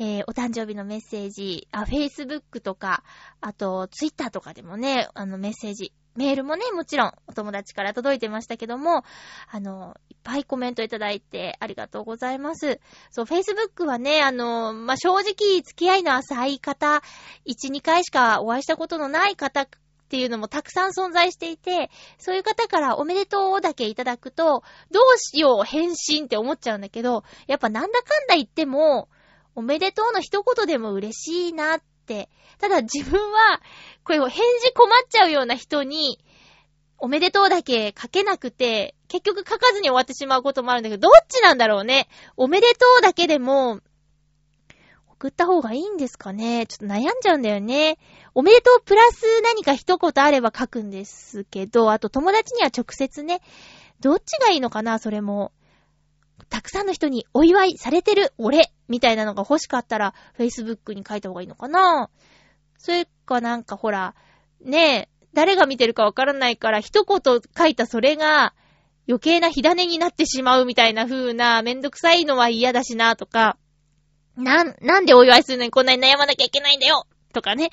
[0.00, 3.02] えー、お誕生日のメッセージ、あ、Facebook とか、
[3.40, 9.04] あと、Twitter とかでもね、あの、メッセージ、メールもね、もちろんお友達から届いてましたけども、
[9.50, 12.80] あの、いっぱいコメントいただいてありがとうございます。
[13.10, 17.02] そう、Facebook はね、あの、まあ、正直付き合いの浅い方、
[17.46, 19.68] 1、2回しかお会いしたことのない方
[20.08, 29.10] っていうのもたくさん存在していて、そういう方からおめでとうだけいただくと、どうしよう返信って思っちゃうんだけど、やっぱなんだかんだ言っても、
[29.54, 32.30] おめでとうの一言でも嬉しいなって。
[32.58, 33.60] ただ自分は、
[34.02, 36.18] これを返事困っちゃうような人に、
[36.96, 42.08] おめでとうだけ書けなくて、結局書かずに終わってしまうこともあるんだけど、どっちなんだろうね。
[42.38, 43.80] おめでとうだけでも、
[45.18, 46.66] 送った方がいいんですかね？
[46.66, 47.98] ちょっと悩んじゃうんだよね。
[48.34, 53.40] おめでとうプラス何か一言あれば書くんですけど、あと友達には直接ね、
[53.98, 55.00] どっちがいいのかな？
[55.00, 55.52] それも。
[56.50, 62.10] たくさんの人にお祝いされてる俺みたいなのが欲しかったら、Facebook に書いた方がいいのかな？
[62.78, 64.14] それかなんかほら、
[64.60, 68.54] ねえ、誰が見てるかわからないから、一言書いたそれが、
[69.08, 73.56] 余計な火種になってしまうみたいな風な、めんどくさいのは嫌だしな、とか、
[74.38, 77.06] なん、なんでお祝いするのにこんなに悩まなきゃいけないんだよ？
[77.32, 77.70] とかね。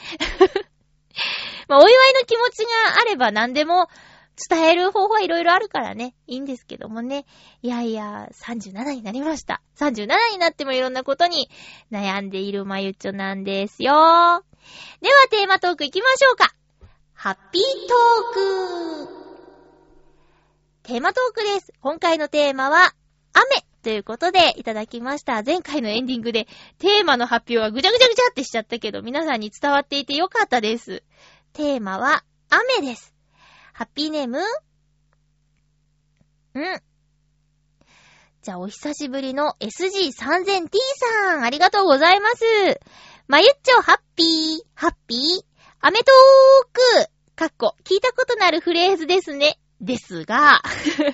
[1.69, 3.88] まあ、お祝いの気持ちがあれば何でも
[4.49, 7.25] 伝える方法はいろいろあるからね、いいんですけどもね。
[7.62, 9.62] いやいや、37になりました。
[9.78, 11.49] 37になってもいろんなことに
[11.91, 13.93] 悩んでいるまゆちょなんですよ。
[13.93, 16.54] ではテーマトーク行きましょうか。
[17.13, 19.25] ハッピートーク
[20.84, 21.71] テーマトークです。
[21.80, 22.93] 今回のテーマは、
[23.34, 25.43] 雨ということでいただきました。
[25.43, 26.48] 前回のエンディングで
[26.80, 31.04] テーマの発表はぐちゃぐちゃぐちゃってしちゃったけど、皆さんに伝わっていてよかったです。
[31.54, 33.13] テーマは雨です。
[33.74, 34.39] ハッピーネーム？
[36.56, 36.82] うん。
[38.41, 40.69] じゃあ、お久しぶりの SG3000T
[41.21, 42.43] さん、ありがとうございます。
[43.28, 45.19] まゆっちょ、ハッピー、ハッピー、
[45.82, 49.60] アメトーク、かっこ、聞いたことのあるフレーズですね。
[49.80, 50.63] ですが、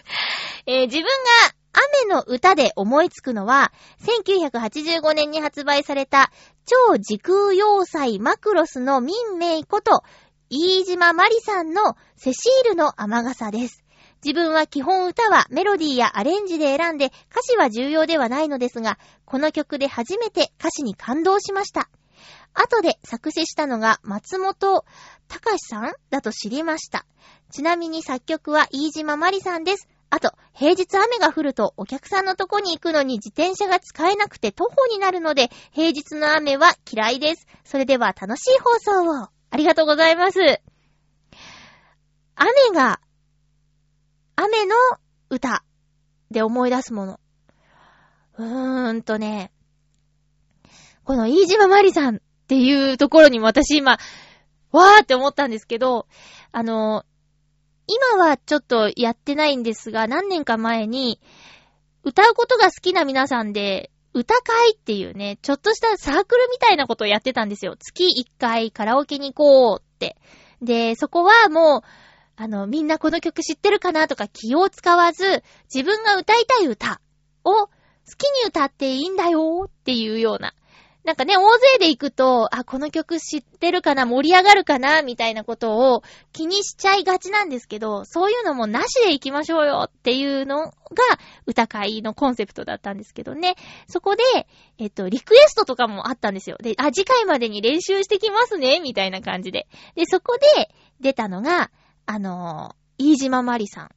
[0.65, 6.31] えー自分が雨の歌で思いつくのは、1985年に発売された
[6.65, 10.03] 超時空要塞マクロスの民名こと、
[10.49, 13.83] 飯島まりさんのセシールの雨傘です。
[14.23, 21.89] 自分は基本歌はメロディーやアレンジで選んで歌詞は重要ではないのですが、この曲で初めて歌詞に感動しました。
[22.53, 24.85] 後で作詞したのが松本
[25.27, 27.05] 隆さんだと知りました。
[27.51, 29.87] ちなみに作曲は飯島まりさんです。
[30.11, 37.47] あと、平日雨が降るとお客さんのとこに行くのに自転車が使えなくて徒歩になるので、平日の雨は嫌いです。
[37.63, 39.29] それでは楽しい放送を。
[39.49, 40.39] ありがとうございます。
[42.35, 42.99] 雨が、
[44.35, 44.75] 雨の
[45.29, 45.63] 歌
[46.29, 47.19] で思い出すもの。
[48.37, 49.53] うーんとね、
[51.05, 53.97] この飯島まりさんっていうところにも私今、
[54.73, 56.07] わーって思ったんですけど、
[56.51, 57.05] あの、
[57.91, 61.19] 今はちょっとやってないんですが、何年か前に、
[62.03, 67.75] 歌うことが好きな皆さんで、歌会っていうね、ちょっとしたサークルみたいなことをやってたんですよ。
[67.77, 70.15] 月1回カラオケに行こうって。
[70.61, 71.81] で、そこはもう、
[72.37, 77.01] あの、みんなこの曲知ってるかなとか気を使わず、自分が歌いたい歌
[77.43, 77.69] を好
[78.17, 80.53] きに歌っていいんだよっていうような。
[81.03, 90.73] なんかね、大勢で行くと、あ、この曲知ってるかな盛り上がるかなみたいなことを気にしちゃいがちなんですけど、そういうのもなしで行きましょうよっていうのが
[91.47, 93.55] 歌会のコンセプトだったんですけどね。
[93.87, 94.23] そこで、
[94.77, 96.57] えっと、リクエストとかもあったんですよ。
[96.61, 99.67] で、あ、次回までに練習してきますねみたいな感じで。
[99.95, 101.71] で、そこで出たのが、
[102.05, 103.89] あのー、飯島まりさん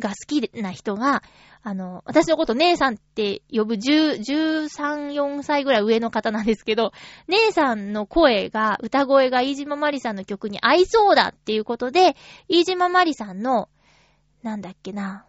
[0.00, 1.22] が好きな人が、
[1.62, 6.92] あの、私のこと姉さんって呼ぶ10 13、4歳ぐらい上の方なんですけど、
[7.28, 12.16] 姉さんの声が、歌声が飯島まりさんの曲に合いそうだっていうことで、
[12.48, 13.68] 飯島まりさんの、
[14.42, 15.26] なんだっけな、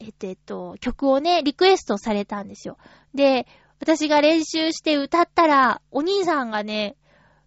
[0.00, 2.78] えっと、えっと、曲をね、リクエストされたんですよ。
[3.14, 3.46] で、
[3.80, 6.96] 私が練習して歌ったら、お兄さんがね、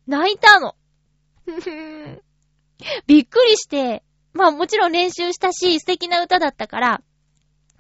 [0.08, 0.76] 泣いたの。
[3.08, 4.04] びっくりして、
[4.34, 7.02] まあもちろん練習したし、素敵な歌だったから、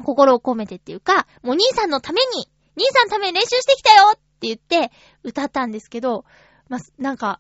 [0.04, 4.14] 心を込めてっていうか、もう兄さんのために、兄さんのために練習してきたよ!
[4.16, 4.92] って言って
[5.24, 6.26] 歌ったんですけど、
[6.70, 7.40] まあ、なんか、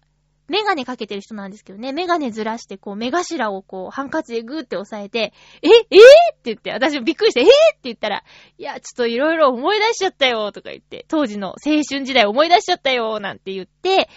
[0.49, 8.23] メガネかけてる人なんですけどね、メガネずらしてこう、目頭をこう、ハンカチでグーって押さえて、ええー、って言って、私もびっくりして、えー、って言ったら、
[8.57, 14.09] いや、ちょっといろいろ思い出しちゃったよとか言って、当時の青春時代思い出しちゃったよなんて言って、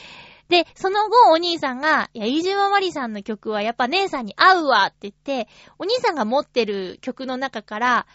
[0.49, 8.07] で、その後、お兄さんが、いや、飯島まりさんの曲はやっぱ姉さんに合うわって言って、お兄さんが持ってる曲の中から、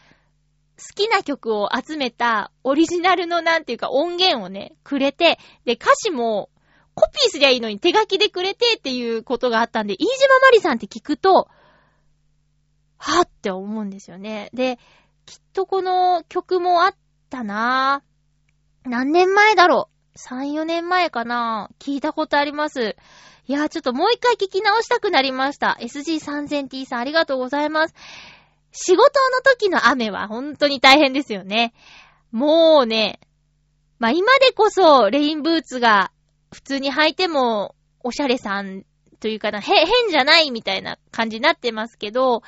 [0.78, 6.50] 好きな曲を集めたオリジナルのなんていうか音源をね、くれて、で、歌詞も
[6.96, 11.48] コピーすりゃいいのに手書きでくれてっていうことがあったんで、飯島まりさんって聞くと、
[12.98, 14.50] はぁって思うんですよね。
[14.54, 14.78] で、
[15.26, 16.96] きっとこの曲もあっ
[17.30, 18.90] たなぁ。
[18.90, 21.70] 何年前だろう ?3、4年前かな？
[21.80, 22.96] 聞いたことあります。
[23.48, 25.78] いやーちょっともう一回聞き直したくなりました。
[25.82, 27.96] SG3000T さんありがとうございます。
[28.72, 31.74] 仕事の時の雨は本当に大変ですよね。
[32.32, 33.20] もうね、
[34.00, 36.12] まあ、今でこそレインブーツが
[36.52, 38.84] 普通に履いてもおしゃれさん
[39.20, 42.42] というかな、へ、変じゃないみたいな感じになってますけど、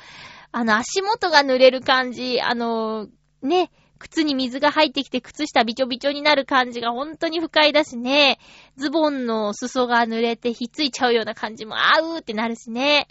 [0.52, 3.08] あの足元が濡れる感じ、あの、
[3.42, 3.70] ね、
[4.04, 8.38] 靴に水が入ってきて靴下びちょびちょになる感じが本当に不快だしね、
[8.76, 13.08] ズボンの裾が濡れてひっついちゃうような感じもあうーってなるしね。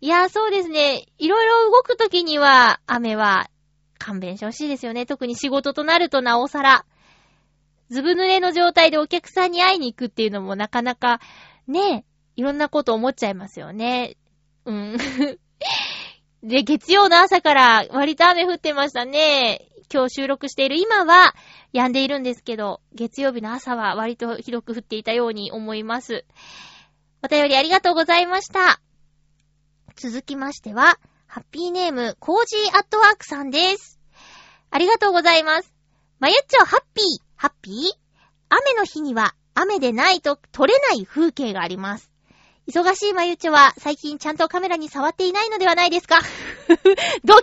[0.00, 1.06] いやー、そうですね。
[1.18, 3.50] いろいろ動くときには、雨は
[3.98, 5.04] 勘弁してほしいですよね。
[5.04, 6.86] 特に仕事となるとなおさら。
[7.90, 11.20] ずぶ濡れの状態でお客さんに会いに行くっていうのもなかなか、
[11.66, 12.04] ね、
[12.36, 14.16] いろんなこと思っちゃいますよね。
[14.64, 14.96] うん。
[16.44, 19.66] で、月曜の朝から割と雨降ってましたね。
[19.92, 21.34] 今日収録している今は
[21.72, 26.24] 止んでいるんですけど、月曜日の朝は割とひどく降っていたように思います。
[27.22, 28.80] お便りありがとうございました。
[29.96, 33.98] 続きましては、ハッピーネーム、コージーアットワークさんです。
[34.70, 35.74] ありがとうございます。
[36.20, 37.74] まゆっちょ、ハッピー、ハッピー？
[38.48, 42.12] 雨の日には、雨でないと撮れない風景があります。
[42.68, 46.20] 忙しいまゆっちょは、最近ちゃんとカメラに触っていないのではないですか？
[47.24, 47.34] ド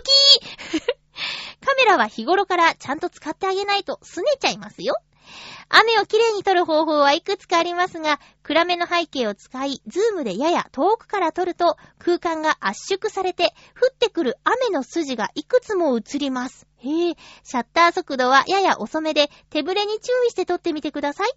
[0.78, 0.80] ー
[1.64, 4.96] カメラは日頃からちゃんと使ってあげないと拗ねちゃいますよ。
[5.68, 16.66] 雨をきれいに撮る方法はいくつかありますが、暗めの背景を使い、ズームでやや遠くから撮ると、空間が圧縮されて、降ってくる雨の筋がいくつも映ります。
[16.78, 21.32] へえ、シャッター速度はやや遅めで、手ぶれに注意して撮ってみてください。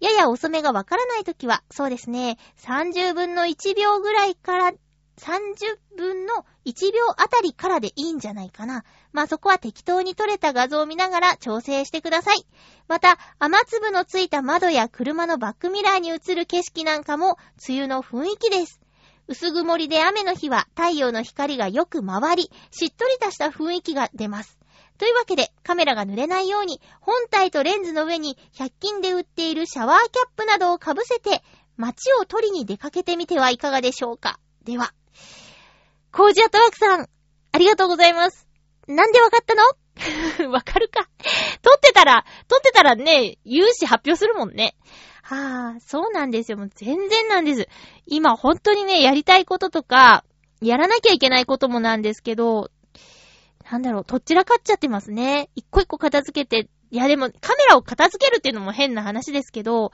[0.00, 4.72] やや遅めがわからないときは、そうですね、30分の1秒ぐらいから
[5.18, 8.84] 30分の1秒あたりからでいいんじゃないかな。
[9.12, 12.46] まあそこは適当に撮れた画像を見ながら調整してください。
[12.88, 17.36] また、雨粒のついた窓や車のバックミラーに映る景色なんかも
[17.68, 18.80] 梅雨の雰囲気です。
[19.26, 24.58] 薄曇りで雨の日は太陽の光がよく回り、しっとりとした雰囲気が出ます。
[24.98, 31.42] というわけで、カメラが濡れないように、本体とレンズの上に100均で売っているシャワーキャップなどをかぶせて、
[31.76, 34.40] 街を撮りに出かけてみてはいかがでしょうか。
[34.64, 34.92] では。
[36.12, 37.08] コージアトワークさん、
[37.52, 38.48] ありがとうございます。
[38.88, 40.50] なんでわかったの？
[40.50, 41.08] わかるか。
[41.62, 44.74] 撮ってたら、撮ってたらね、言うし発表するもんね。
[45.22, 46.58] はぁ、そうなんですよ。
[46.58, 47.68] もう全然なんです。
[48.06, 50.24] 今本当にね、やりたいこととか、
[50.60, 52.70] やらなきゃいけないこともなんですけど、
[53.70, 55.50] なんだろう、どっちらかっちゃってますね。
[55.54, 59.92] 一個一個片付けて、いやでもカメラを片付けるっていうのも変な話ですけど、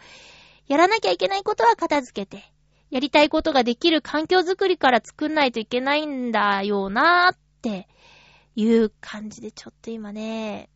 [0.66, 2.44] やらなきゃいけないことは片付けて、
[2.90, 7.88] やりたいことができる環境づくりから作んないといけないんだよなーって
[8.54, 10.70] いう感じでちょっと今ね、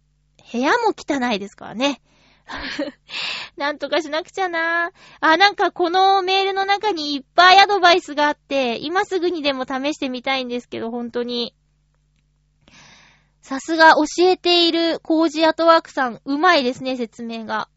[0.53, 2.01] 部屋も汚いですからね。
[3.57, 11.55] なんとかしなくちゃなーあ、なんかこのメールの中にいっぱいアドバイスがあって、今すぐにでも試してみたいんですけど、本当に。
[13.43, 17.69] さすが教えているコージアトワークさん、うまいですね、説明が。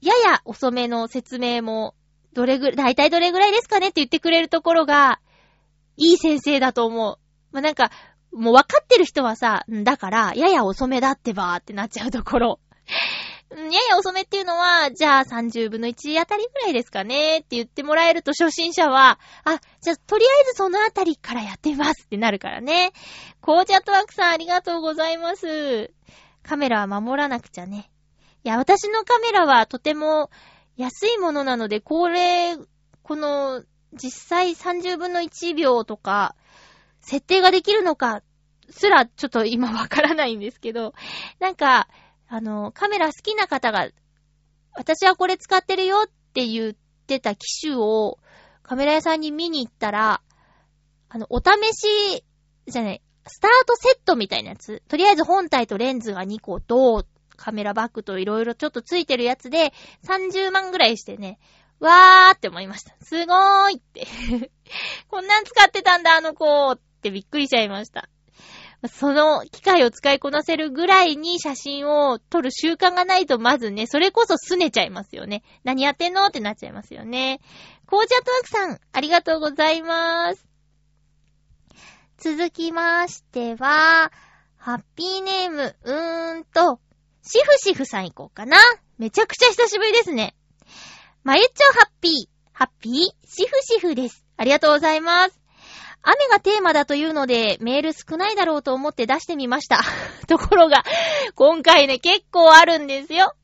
[0.00, 1.94] やや遅めの説明も、
[2.32, 5.20] どれぐ、だいたいどれぐらいですかねって言ってくれるところが、
[5.96, 7.18] いい先生だと思う。
[7.52, 7.90] まあ、なんか、
[8.32, 12.60] もう分かってる人はさ、だから、やや遅めだってばーってなっちゃうところ。
[13.50, 13.56] や
[13.90, 22.92] や遅めっていうのは、じゃあ30分の1あたりぐらいですかねって言ってもらえると初心者は、あ、じゃあとりあえずそのあたりからやってみますってなるからね。
[23.40, 25.90] コーチャットワークさんありがとうございます。
[26.44, 27.90] カメラは守らなくちゃね。
[28.44, 30.30] いや、私のカメラはとても
[30.80, 32.56] 安いものなので、これ、
[33.02, 33.62] この、
[33.92, 36.36] 実際30分の1秒とか、
[37.02, 38.22] 設定ができるのか、
[38.70, 40.94] すらちょっと今わからないんですけど、
[41.38, 41.88] なんか、
[42.28, 43.90] あの、カメラ好きな方が、
[44.72, 46.72] 私はこれ使ってるよって言っ
[47.06, 48.18] てた機種を
[48.62, 50.22] カメラ屋さんに見に行ったら、
[51.10, 52.24] あの、お試し、
[52.66, 54.82] じゃない、スタートセットみたいなやつ。
[54.88, 57.04] とりあえず本体とレンズが2個と、
[57.40, 59.72] カメラバッグといろいろちょっとついてるやつで、
[60.04, 61.38] 30万ぐらいしてね、
[61.80, 62.94] わーって思いました。
[63.02, 64.06] すごーいって。
[65.08, 68.10] こんなん使ってたんだ、あの子ってびっくりしちゃいました。
[68.88, 75.42] その機械を使いこなせるぐらいに写真を撮る習慣がないとまずね、それこそ拗ねちゃいますよね。
[75.64, 77.40] 何やってんのってなっちゃいますよね。
[77.86, 80.46] コーチャトワークさん、ありがとうございます。
[82.18, 84.12] 続きましては、
[84.56, 86.80] ハッピーネーム、うーんと、
[87.22, 88.56] シフシフさん行こうかな。
[88.98, 90.34] めちゃくちゃ久しぶりですね。
[91.22, 92.12] まゆっちょハッピー、
[92.52, 92.94] ハッピー、
[93.26, 94.24] シフシフです。
[94.36, 95.40] ありがとうございます。
[96.02, 99.82] 雨がテーマだというので、メール少ないだろうと思って出してみました。
[100.28, 100.82] ところが、
[101.34, 103.34] 今回ね、結構あるんですよ。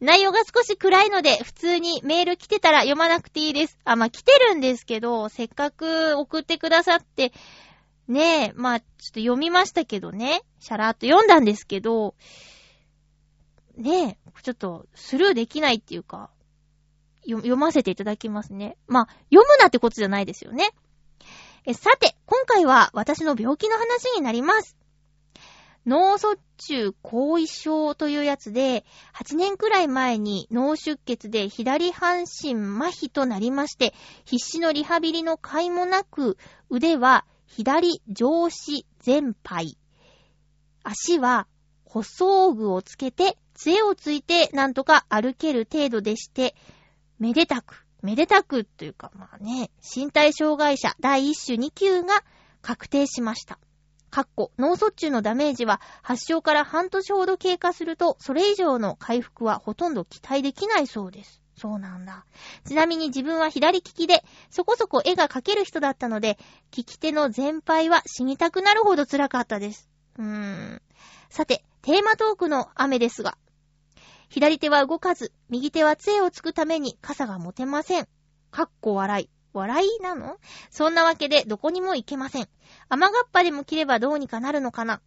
[0.00, 3.78] 内容が少し暗いので、普通にメール来てたら読まなくていいです。
[3.84, 7.32] あ、まあ、来てるんですけど、せっかく送ってくださって、
[8.08, 10.42] ねえ、まあ、ちょっと読みましたけどね。
[10.60, 12.14] シャラーっと読んだんですけど、
[13.76, 16.30] ねえ、ちょっとスルーできないっていうか、
[17.26, 18.76] 読ませていただきますね。
[18.86, 20.70] まあ、読むなってことじゃないですよね。
[21.64, 24.76] え、さて、今回は私の病気の話になります。
[25.84, 36.38] 脳卒中後遺症というやつで、8年くらい前に脳出血で左半身麻痺となりまして、必死のリハビリの甲斐もなく、
[36.70, 39.78] 腕は左上肢全廃。
[40.82, 41.46] 足は
[41.84, 46.54] 補装具をつけて、杖をついてなんとか歩ける程度でして、
[47.18, 52.22] めでたく、めでたくというかまあね、身体障害者第1種2級が
[52.62, 53.58] 確定しました。
[54.10, 61.42] かっこ、脳卒中のダメージは発症から半年ほど経過すると、それ以上の回復はほとんど期待できないそうです。
[61.56, 62.26] そうなんだ。
[62.66, 66.38] ちなみに自分は左利きで、そこそこ絵が描ける人だったので、
[66.76, 69.88] 利き手の全敗は死にたくなるほど辛かったです。
[70.18, 70.82] うーん。
[71.30, 73.38] さて、テーマトークの雨ですが、
[74.28, 78.08] 左手は動かず、右手は杖をつくために傘が持てません。
[78.50, 79.30] かっこ笑い。
[79.52, 80.36] 笑いなの？
[80.70, 82.48] そんなわけでどこにも行けません。
[82.90, 85.00] 雨がっぱでも切ればどうにかなるのかな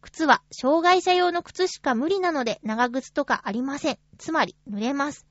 [0.00, 3.98] 靴は障害者用の靴しか無理なので長靴とかありません。
[4.18, 5.26] つまり濡れます。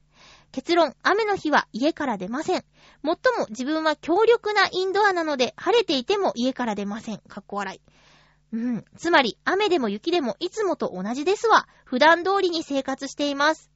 [0.52, 2.66] 結論、雨の日は家から出ません。
[3.02, 7.20] もっとも自分は強力なインドアなので晴れていても家から出ません。
[7.30, 7.82] かっこ笑い。
[8.56, 8.86] うん。
[8.98, 11.68] つまり、雨でも雪でもいつもと同じですわ。
[11.84, 13.70] 普段通りに生活しています。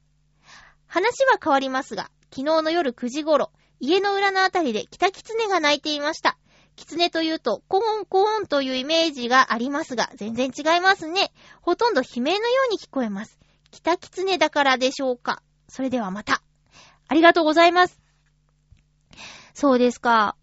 [0.86, 6.38] 話は変わりますが、昨日の夜9時頃、家の裏のあたりで北狐が鳴いていました。
[6.76, 11.30] 狐というと、コーンコーンというイメージがありますが、全然違いますね。
[11.60, 13.38] ほとんど悲鳴のように聞こえます。
[13.70, 15.42] 北狐だからでしょうか。
[15.68, 16.42] それではまた。
[17.06, 18.00] ありがとうございます。
[19.52, 20.36] そうですか。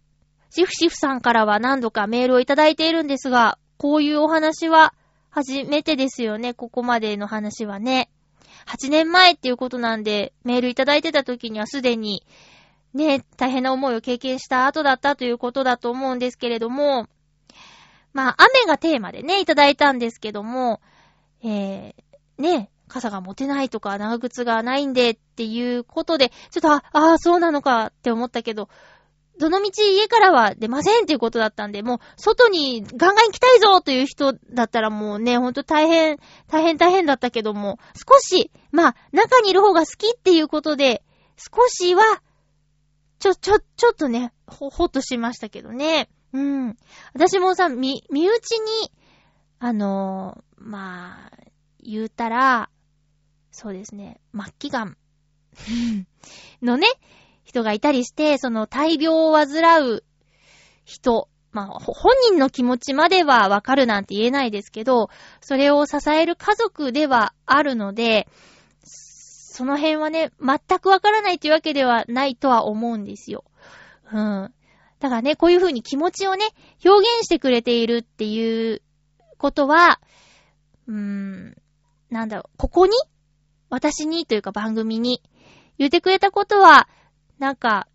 [0.52, 4.94] シフシフさんからは何度かメールをいただいているんですが、こういうお話は
[5.30, 6.54] 初めてですよね。
[6.54, 8.10] ここまでの話はね。
[8.66, 12.24] 8年前っていうことなんで、メールいただいてた時にはすでに、
[12.94, 17.08] ね、大変な思いを経験した後だったということだと思うんですけれども、
[18.14, 20.82] まあ、雨がテーマでね、いただいたんですけども、
[21.44, 28.70] えー、ね、傘が持てないとか、長靴がないんでっていうことで、ちょっと、ああー、そうなのかって思ったけど、
[29.40, 36.18] どのみち家からは出ませんっていうことだったんで、もう、外にガンガン行きたいぞという人だったらもうね、ほんと大変、
[36.48, 41.04] 大変大変だったけども、少し、まあ、中にいる方が好きっていうことで、
[41.38, 42.04] 少しは、
[43.20, 46.10] ちょ、ちょ、ちょっとね、ほ、ほっとしましたけどね。
[46.34, 46.78] うん。
[47.14, 48.92] 私もさ、み、身内に、
[49.60, 51.38] あのーまあ、
[51.80, 52.70] 言うたら、
[53.52, 54.98] そうですね、末期がん
[56.62, 56.88] のね、
[57.48, 60.04] 人がいたりして、その大病を患う
[60.84, 68.28] 人、まあ、本人の気持ちまではわかるなんて言えないですけど、それを支える家族ではあるので、
[68.84, 73.46] その辺はね、全くわからないというわけではないとは思うんですよ。
[74.12, 74.54] うん。
[75.00, 76.46] だからね、こういう風に気持ちをね、
[76.84, 78.82] 表現してくれているっていう
[79.38, 80.02] ことは、
[80.88, 81.56] うーん、
[82.10, 82.92] なんだろう、ここに
[83.70, 85.24] 私にというか番組に
[85.78, 86.90] 言ってくれたことは、
[87.40, 87.88] なんか、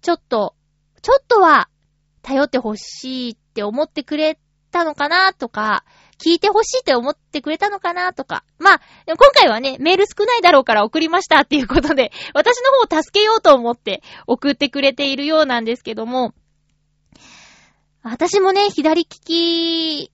[0.00, 0.54] ちょっと、
[1.02, 1.68] ちょっとは
[2.22, 4.38] 頼ってほしいって思ってくれ
[4.70, 5.84] たのかなとか、
[6.18, 8.44] 聞いてほしいって思ってくれたのかなとか。
[8.58, 16.32] まあ、今回はね、メール少ないだろうから送りましたっていうことで、 私の方を助けようと思って送ってくれているようなんですけども、
[18.02, 20.12] 私もね、左利き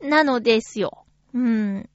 [0.00, 1.04] なのですよ。
[1.34, 1.88] うん。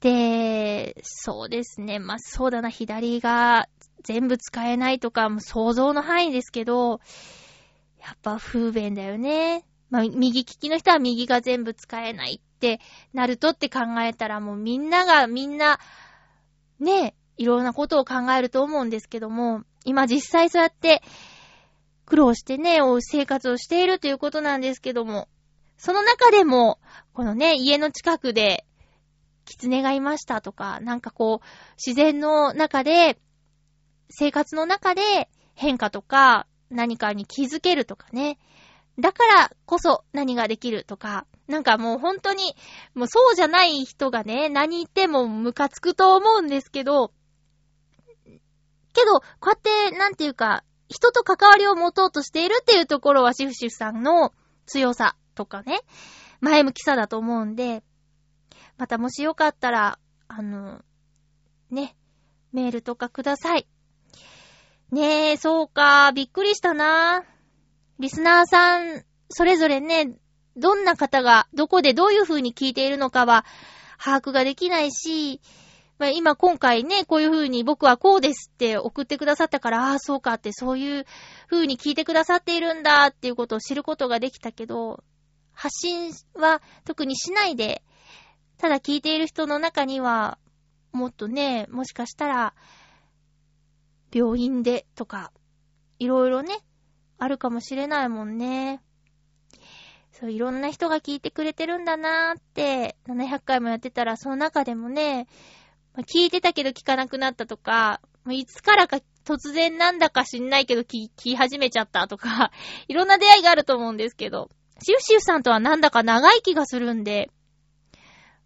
[0.00, 1.98] で、そうですね。
[1.98, 3.68] まあ、そうだな、左が
[4.06, 7.00] 全部使えないとか、もう想像の範囲ですけど、
[8.00, 9.64] やっぱ不便だよね。
[9.90, 12.80] まあ、右利きの人は右が全部使えないって
[13.12, 15.78] なるとって考えたらもうみんながみんな、
[16.80, 21.02] ね、いろんなことを考えると思うんですけども、今実際そうやって
[22.04, 25.28] 苦労してね、生活をしているということなんですけども、
[25.76, 26.78] その中でも、
[27.12, 28.64] このね、家の近くで、
[29.44, 31.46] 狐がいましたとか、なんかこう、
[31.76, 33.18] 自然の中で、
[34.08, 38.38] 生活の中で変化とか、何かに気づけるとかね。
[38.98, 42.54] だからこそ何ができるとか、なんかもう本当に、
[42.94, 47.12] もうそうじゃない人がね、何言ってもムカつくと思うんですけど、
[48.92, 54.32] けど、こうやって、なんていうか、人と関わりを持とうとしているっていうところはシフシフさんの
[54.64, 55.80] 強さとかね、
[56.40, 57.82] 前向きさだと思うんで、
[58.78, 59.98] またもしよかったら、
[60.28, 60.82] あの、
[61.70, 61.96] ね、
[62.52, 63.66] メールとかください。
[64.92, 67.24] ねえ、そうか、びっくりしたな。
[67.98, 70.14] リスナーさん、それぞれね、
[70.56, 73.44] どんな方が、どこでどういう風に聞いているのかは、
[73.98, 75.40] 把握ができないし、
[75.98, 81.06] まあ、今今回ね、こういう風に僕はこうですって送ってくださったから、ああ、そうかって、そういう
[81.50, 85.02] 風に聞いてくださっているんだっていうことを知ることができたけど、
[85.52, 87.82] 発信は特にしないで、
[88.58, 90.38] ただ聞いている人の中には、
[90.92, 92.54] もっとね、もしかしたら、
[94.16, 95.30] 病院でとか、
[95.98, 96.60] いろいろね、
[97.18, 98.80] あるかもしれないもんね。
[100.10, 105.26] そう、いろんな人が聞いてくれてるんだなーって、700回もやってたら、その中でもね、
[105.94, 112.52] ま聞いてたけど聞かなくなったとか、まあいつからか突然なんだか知んないけど聞き始めちゃったとか、
[112.88, 114.48] いろんな出会いがあると思うんですけど、
[114.82, 117.30] シュフシュフさんとはなんだか長い気がするんで、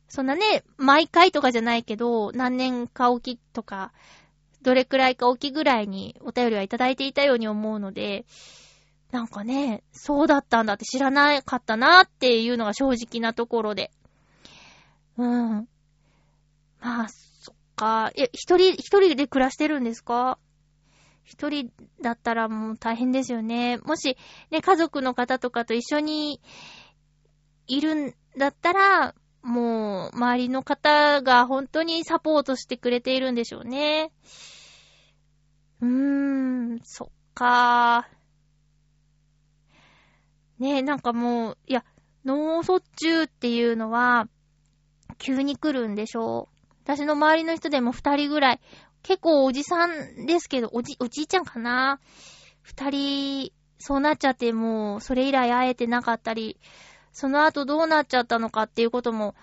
[0.09, 3.93] そんなね、毎回とかじゃないけど、何年かおきとか、
[4.63, 8.25] どれくらいかおきぐらいにお便りはいただいていたように思うので、
[9.11, 13.91] なんかね、そうだったんだって知らなかったなっていうのが正直なところで。
[15.17, 15.69] うん。
[16.81, 18.13] まあ、そっか。
[18.17, 20.39] え、一人、一人で暮らしてるんですか？
[21.25, 21.71] 一人
[22.03, 23.79] だったらもう大変ですよね。
[23.79, 24.17] もし、
[24.51, 26.41] ね、家族の方とかと一緒に
[27.67, 34.13] いるんだったら、もう、周りの方が本当にサポートしてくれているんでしょうね。
[35.81, 35.89] うー
[36.75, 38.09] ん、そっか
[40.59, 41.85] ねえ、なんかもう、いや、
[42.25, 44.29] 脳卒中っていうのは、
[45.17, 46.61] 急に来るんでしょう。
[46.85, 48.61] 私の周りの人でも二人ぐらい、
[49.03, 51.99] 結構おじさんですけど、おじ、おじいちゃんかな
[52.63, 56.59] 二人、そうなっちゃってもう、それ以来会えてなかったり、
[57.13, 59.35] その後どうなっちゃったのかっていうことも、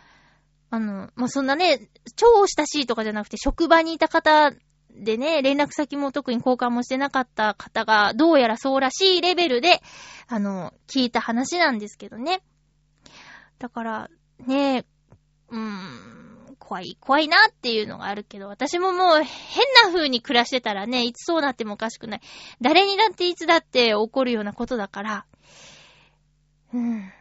[0.69, 4.51] あの、まあ、そんなね、超親しいとかじゃなくて、職場にいた方
[4.91, 9.81] でね、連絡先も特に交換もしてなかった方が、どうやらそうらしいレベルで、
[10.27, 12.41] あの、聞いた話なんですけどね。
[13.59, 14.09] だから、
[14.45, 14.85] ね、
[15.49, 22.21] うーん、怖い、怖いなっていうのがあるけど、私ももう変な風に暮らしてたらね、いつそうなってもおかしくない。
[22.59, 25.25] 誰にだっていつだって起こるようなことだから、
[26.73, 27.11] うん。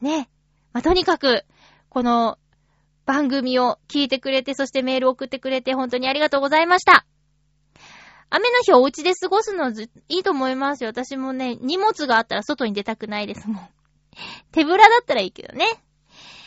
[0.00, 0.28] ね。
[0.72, 1.44] まあ、とにかく、
[1.88, 2.38] この
[3.06, 7.06] 番組を聞いてくれて、そしてメール送ってくれて、本当にありがとうございました。
[8.30, 10.90] 雨の日お家で過ごすのずいいと思いますよ。
[10.90, 13.68] 私もね、荷物があったら外に出たくないですもん。
[14.52, 15.66] 手ぶらだったらいいけどね。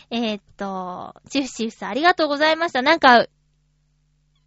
[0.09, 2.81] えー、っと、チフシフさんありがとうございました。
[2.81, 3.23] なんか、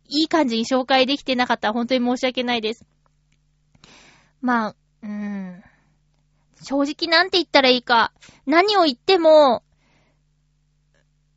[0.09, 2.86] いい感じに紹介できてなかったら本当に申し訳ないです。
[4.40, 5.64] まあ、うーん。
[6.62, 8.12] 正直なんて言ったらいいか。
[8.46, 9.62] 何を言っても、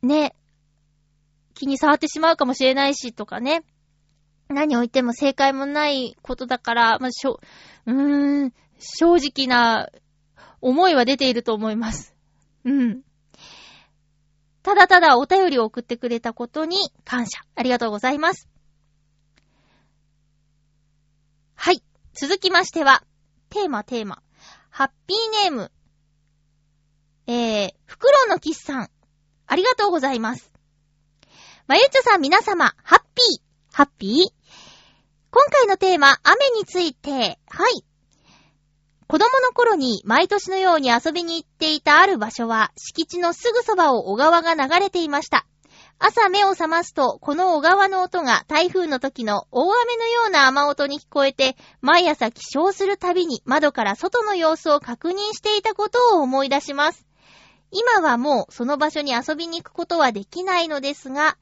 [0.02, 0.34] ね、
[1.54, 3.62] 気に触ってしまうかもしれないし、とかね。
[4.48, 7.40] 何を言っても正解もないことだから、まあ、しょ、
[7.86, 9.88] うーん、正直な
[10.60, 12.14] 思いは出ていると思います。
[12.64, 13.02] うん。
[14.62, 17.40] ただただお便りを送ってくれたことに感謝。
[17.54, 18.48] ありがとうございます。
[21.54, 21.82] はい。
[22.14, 23.04] 続きましては、
[23.50, 24.22] テーマテーマ。
[24.80, 25.70] ハッピーネーム。
[27.26, 28.88] えー、フクロウのキスさん。
[29.46, 30.50] ありがとうございます。
[31.66, 34.32] まゆちょさん皆様、ハッピー、ハッピー？
[35.30, 37.84] 今回のテーマ、雨について、はい。
[39.06, 45.44] 子供の頃に毎年のように遊びに行っていたある場所は、敷地のすぐそばを小川が流れていました。
[46.02, 57.06] 朝目を覚ますと、この小川の音が台風の時の大雨のような雨音に聞こえて、毎朝起床するたびに窓から外の様子を確認していたことを思い出します。
[57.70, 61.36] 今はもうその場所に遊びに行くことはできないのですが、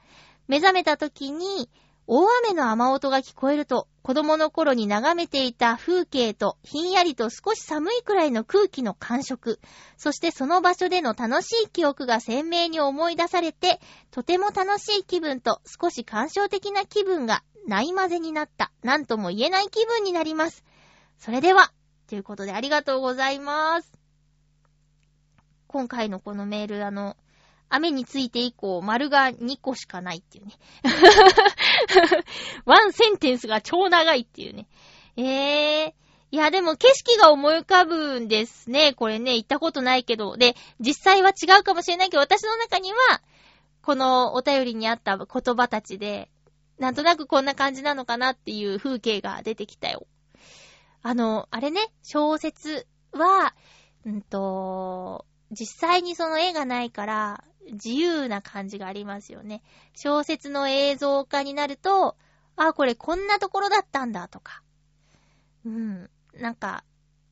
[0.49, 1.71] 目覚めた時に
[2.11, 9.61] 大雨の雨音が聞こえると、子供の頃に眺めていた風景と、ひんやりと少し寒いくらいの空気の感触、
[9.99, 13.79] そしてその場所での楽しい記憶が鮮明に思い出されて、
[14.11, 20.65] とても楽しい気分と少し感傷的な気分がない混ぜになった、なんとも言えない気分になります。
[21.19, 21.75] それでは、
[22.07, 23.93] ということでありがとうございます。
[25.67, 27.19] 今回のこのメール、あの、
[27.71, 30.55] 雨について以降、丸が2個しかないっていうね。
[32.65, 34.67] ワンセンテンスが超長いっていうね。
[35.17, 36.09] ええー。
[36.31, 38.93] いや、でも景色が思い浮かぶんですね。
[38.93, 40.37] これね、行ったことないけど。
[40.37, 43.23] で、実際は違うかもしれないけど、私の中には、
[43.83, 46.31] このお便りにあった言葉たちで、
[46.79, 50.07] なんとなくこんな感じなのかなっていう風景が出てきたよ。
[51.03, 53.55] あの、あれね、小説は、
[54.05, 59.63] うんと、実際にその絵がないから、自由な感じがありますよね。
[59.95, 62.17] 小説の映像化になると、
[62.57, 64.63] あ、これこんなところだったんだとか。
[65.65, 66.11] うん。
[66.35, 66.85] なんか、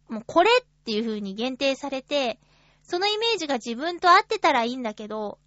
[0.09, 2.39] もうこれっていう風に限定されて、
[2.83, 5.39] そのイメージが自分と合ってたらいいんだけど、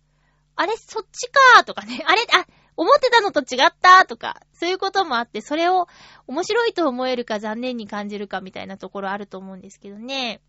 [0.56, 2.04] あれ、そっちかーとかね。
[2.06, 5.88] あれ、あ、思ってたのと違ったーとか、そういうこともあって、それを
[6.28, 10.42] 面白いと思えるか残念に感じるかみたいなところあると思うんですけどね。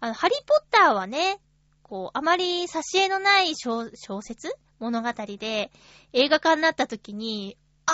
[0.00, 1.40] あの、ハリーポッターはね、
[1.88, 3.88] こう、あまり挿絵のない小
[4.22, 5.70] 説物語で、
[6.12, 7.92] 映画化になった時に、あ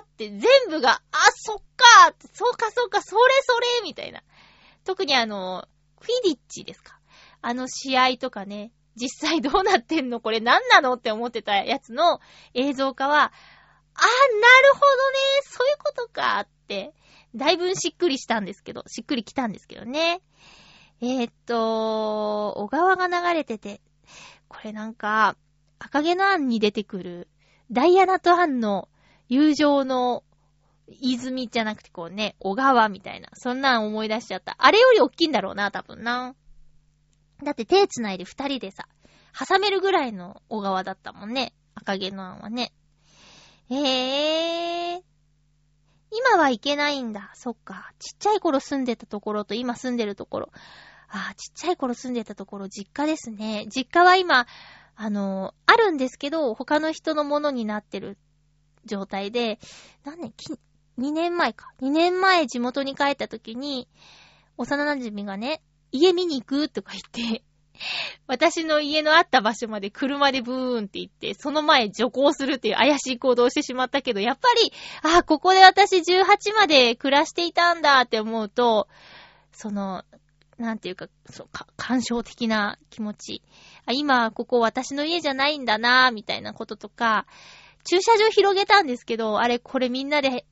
[0.00, 4.22] ーって全部が、あ、そっかそうかそうか、それそれみたいな。
[4.84, 5.68] 特にあの、
[6.00, 6.98] フィディッチですか。
[7.40, 10.20] あの試合とかね、実際どうなってんの？
[10.20, 10.94] これ何なの？
[10.94, 12.20] って思ってたやつの
[12.54, 13.32] 映像化は、あ、なる
[14.74, 16.92] ほどねそういうことかって、
[17.36, 20.20] だいぶしっくりしたんですけど、しっくりきたんですけどね。
[21.00, 23.80] えー、っと、小川が流れてて、
[24.48, 25.36] これなんか、
[25.78, 27.28] 赤毛のアンに出てくる、
[27.70, 28.88] ダイアナとアンの
[29.28, 30.24] 友情の
[30.88, 33.28] 泉じゃなくてこうね、小川みたいな。
[33.34, 34.56] そんなん思い出しちゃった。
[34.58, 36.34] あれより大きいんだろうな、多分な。
[37.44, 38.88] だって手繋いで二人でさ、
[39.38, 41.54] 挟めるぐらいの小川だったもんね。
[41.74, 42.72] 赤毛のアンはね。
[43.70, 45.02] へー。
[46.10, 47.30] 今は行けないんだ。
[47.34, 47.92] そっか。
[47.98, 50.50] ちっちゃい頃住んでたところと今住んでるところ。
[51.08, 53.66] ああ、ちっちゃい頃住んでたところ、実家ですね。
[53.68, 54.46] 実家は今、
[54.94, 58.18] あの、あるんですけど、他の人のものになってる
[58.84, 59.58] 状態で、
[60.04, 60.32] 何年、
[60.98, 61.72] 2年前か。
[61.80, 63.88] 2年前地元に帰った時に、
[64.56, 67.44] 幼馴染がね、家見に行くとか言って、
[68.26, 74.72] 私の家のあった場所まで車でブーンって行って、その前徐行するっていう怪しい行動をしてしまったけど、やっぱり、
[75.02, 78.88] ああ、ここで私18まで暮らしていたんだって思うと、
[79.52, 80.04] その、
[80.58, 83.42] なんていうか、そう、か、感傷的な気持ち。
[83.86, 87.26] あ、今、ここ私の家じゃないんだなみたいなこととか、
[87.84, 90.44] 駐車場広げたんですけど、あれ、これみんなで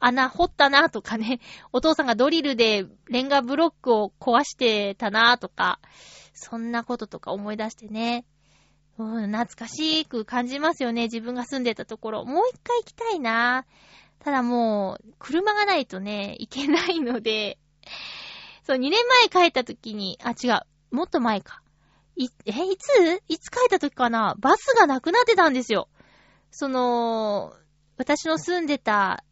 [0.00, 1.40] 穴掘ったなとかね、
[1.72, 5.80] お父さんがドリルでレンガブロックを壊してたなとか、
[6.38, 8.24] そんなこととか思い出してね。
[8.96, 11.04] うん、懐かしく感じますよね。
[11.04, 12.24] 自分が住んでたところ。
[12.24, 13.66] もう一回行きたいな。
[14.18, 17.58] ただもう、車がないとね、行けないので、
[18.66, 18.92] そう、2年
[19.32, 20.94] 前帰った時に、あ、違う。
[20.94, 21.62] もっと前か。
[22.16, 23.22] い、え、いつ？
[23.28, 24.34] いつ帰った時かな？
[24.38, 25.88] バスがなくなってたんですよ。
[26.50, 27.54] その、
[27.96, 29.22] 私の住んでた、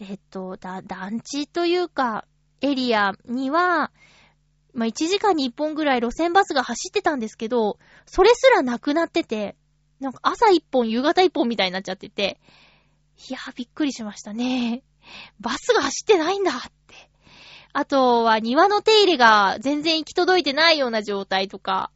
[0.00, 2.24] えっと、だ、団地というか、
[2.62, 3.92] エリアには、
[4.74, 9.56] まあ、1時間に1本ぐらい路線バスが走ってたんですけど、それすらなくなってて、
[10.00, 12.40] なんか朝1本、夕方1本みたいになっちゃってて、
[13.28, 14.82] いやー、びっくりしましたね。
[15.40, 16.54] バスが走ってないんだっ
[16.86, 17.10] て。
[17.74, 21.90] あとは庭の手入れが全然行き届いてないような状態とか、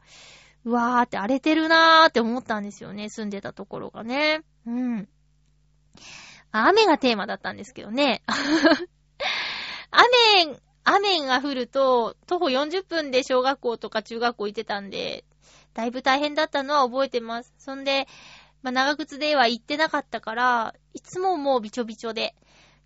[0.64, 4.42] うわーって荒れてるなーって思ったんですよね、住んでたところがね。
[4.66, 5.08] うん。
[6.50, 8.22] 雨がテーマだったんですけどね。
[9.90, 10.58] 雨、
[10.88, 15.24] 雨が降ると、徒歩40分で小学校とか中学校行ってたんで、
[15.74, 17.52] だいぶ大変だったのは覚えてます。
[17.58, 18.06] そんで、
[18.62, 22.36] まあ、長靴では行ってなかったから、いつももうびちょびちょで。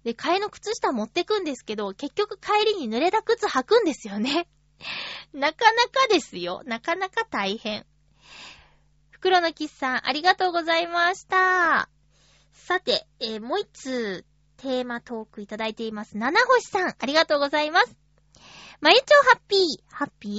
[0.02, 4.48] で、替えの靴下持ってくんですけど、結局帰りに濡れた靴履くんですよね。
[5.34, 6.62] なかなかですよ。
[6.64, 7.84] なかなか大変。
[9.10, 11.90] 袋のキスさん、ありがとうございました。
[12.54, 14.24] さて、えーもう一通、
[14.60, 16.18] テーマトークいただいています。
[16.18, 17.96] 七星さん、ありがとうございます。
[18.80, 20.32] まゆちょハッピー、ハッピー？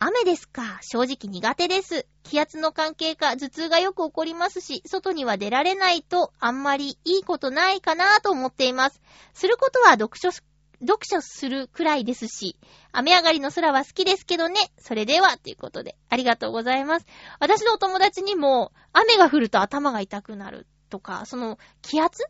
[0.00, 0.78] 雨ですか。
[0.82, 2.06] 正直苦手です。
[2.22, 9.00] 気圧の関係か頭痛がよく起こりますし、外には出られないとあんまりいいことないかなと思っています。
[9.34, 10.44] することは読書、読
[11.02, 12.56] 書するくらいですし、
[12.92, 14.60] 雨上がりの空は好きですけどね。
[14.78, 17.06] それでは、ということで、ありがとうございます。
[17.40, 22.22] 私のお友達にも、雨が降ると頭が痛くなるとか、その、気圧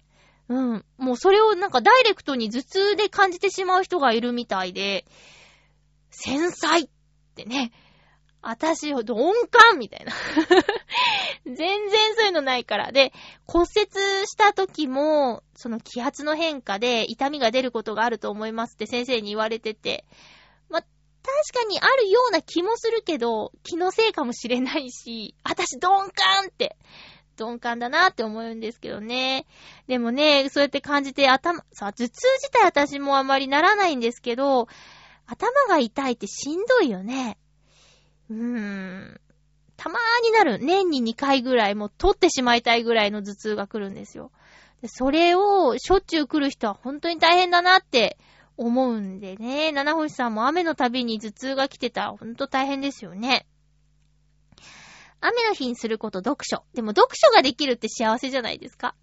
[0.48, 0.84] うん。
[0.96, 5.04] もうそれをなんかダイレクトに頭痛で感じてしまう人がいるみたいで、
[6.10, 6.88] 繊細っ
[7.34, 7.72] てね。
[8.40, 9.04] 私、鈍
[9.50, 10.12] 感みたいな。
[11.44, 12.92] 全然そういうのないから。
[12.92, 13.12] で、
[13.46, 20.04] 骨折した時も、その気圧の変化で痛みが出ることがあると思いますって先生に言われてて。
[20.68, 20.88] ま、確
[21.52, 26.76] かにあるような気もするけど、気のせいかもしれないし、私鈍感って、
[27.38, 29.46] 鈍感だなって思うんですけどね。
[29.86, 34.68] でもね、そうやって感じて頭、さ、頭痛自体私もあまりならないんですけど、
[35.26, 37.38] 頭が痛いってしんどいよね。
[38.30, 39.20] うーん。
[39.76, 40.58] たまーになる。
[40.58, 44.32] 年に2回ぐらい、もう取ってしまいたいぐらいの頭痛が来るんですよ。
[44.86, 48.16] それをしょっちゅう来る人は本当に大変だなって
[48.56, 49.72] 思うんでね。
[49.72, 53.46] 七星さんも雨のたびに頭痛が来てたら本当大変ですよね。
[55.20, 56.64] 雨の日にすること読書。
[56.74, 58.94] でも読書ができるって幸せじゃないですか？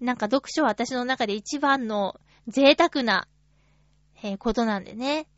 [0.00, 3.28] なんか読書は私の中で一番の贅沢な、
[4.22, 5.28] えーことなんでね。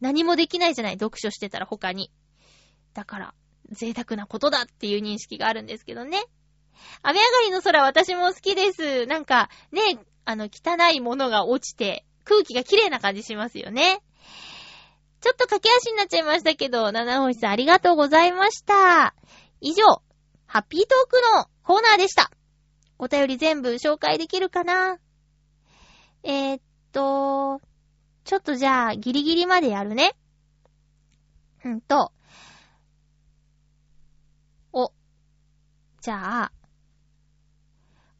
[0.00, 2.10] 何もできないじゃない、読書してたら他に。
[2.92, 3.34] だから、
[3.70, 6.22] 贅沢なことだっていう認識があるんですけどね。
[7.02, 9.06] 雨上がりの空私も好きです。
[9.06, 14.00] なんか、ね、あの、汚いものが落ちて、空気が綺麗な感じしますよね。
[15.20, 19.14] ちょっと駆け足になっちゃいましたけど、七星さんありがとうございました。
[19.66, 20.02] 以上、
[20.44, 22.30] ハッピートークのコーナーでした。
[22.98, 24.98] お便り全部紹介できるかな？
[26.22, 26.60] えー、っ
[26.92, 27.62] と、
[28.24, 30.12] ちょっとじゃあ、ギリギリまでやるね。
[31.64, 32.12] うんと、
[34.70, 34.92] お、
[36.02, 36.52] じゃあ、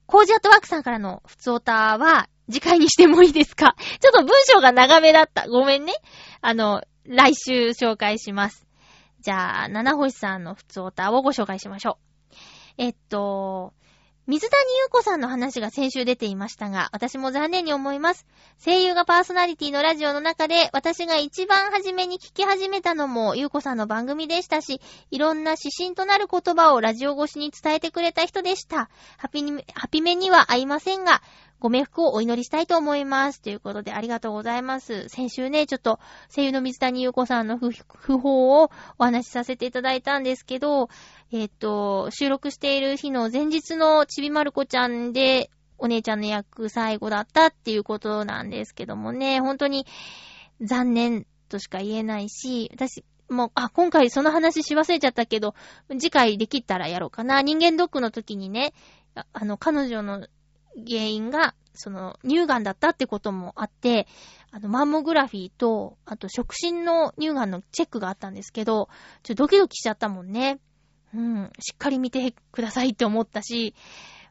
[0.07, 3.76] コージアットワークさんからの普通オタは、次回にしてもいいですか？
[4.01, 5.47] ちょっと文章が長めだった。
[5.47, 5.92] ごめんね。
[6.40, 8.66] あの、来週紹介します。
[9.24, 11.98] じゃあ、七星さんの普通オタをご紹介しましょ
[12.30, 12.34] う。
[12.76, 13.72] えっと、
[14.26, 18.26] 水谷優子さんの話が先週出ていましたが、私も残念に思います。
[18.62, 28.90] 声優がパーソナリティのラジオの中で、私が一番初めに聞き始めたのも、優子さんの番組でしたし、いろんな指針となる言葉をラジオ越しに伝えてくれた人でした。
[29.16, 31.22] ハピに、ハピメには合いませんが、
[31.61, 33.40] ご冥福をお祈りしたいと思います。
[33.40, 35.09] ということでありがとうございます。
[35.09, 35.98] 先週ね、ちょっと
[36.34, 40.88] 声優の水谷優子さんの不不法をお話しさせていただいたんですけど、
[41.32, 49.86] えっ、と、収録している日の前日のちびまる子ちゃんで、お姉ちゃんの役最後だったっていうことなんですけどもね、本当に
[50.61, 55.55] 残念としか言えないし、私、もう、あ、今回その話し忘れちゃったけど、
[55.88, 57.42] 次回できたらやろうかな。
[57.42, 58.72] 人間ドックの時にね、
[59.32, 60.26] あの、彼女の
[60.76, 64.06] 原因が、その、乳がんだったってこともあって、
[64.50, 68.88] あの、マンモグラフィーと、あと、触診の乳がんのチェックがあったんですけど、
[69.22, 70.60] ちょっとドキドキしちゃったもんね。
[71.14, 73.74] うん、しっかり見てくださいって思ったし、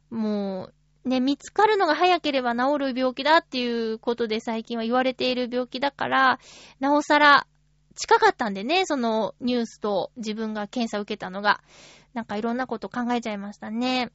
[0.09, 0.69] も
[1.05, 6.39] う、ね、見つかるのが早ければ治る病気だっていうことで最近は言われている病気だから、
[6.79, 7.47] なおさら
[7.95, 11.61] 近かったんでね、そのニュースと自分が検査を受けたのが、
[12.13, 14.11] なんかいろんなこと考えちゃいましたね。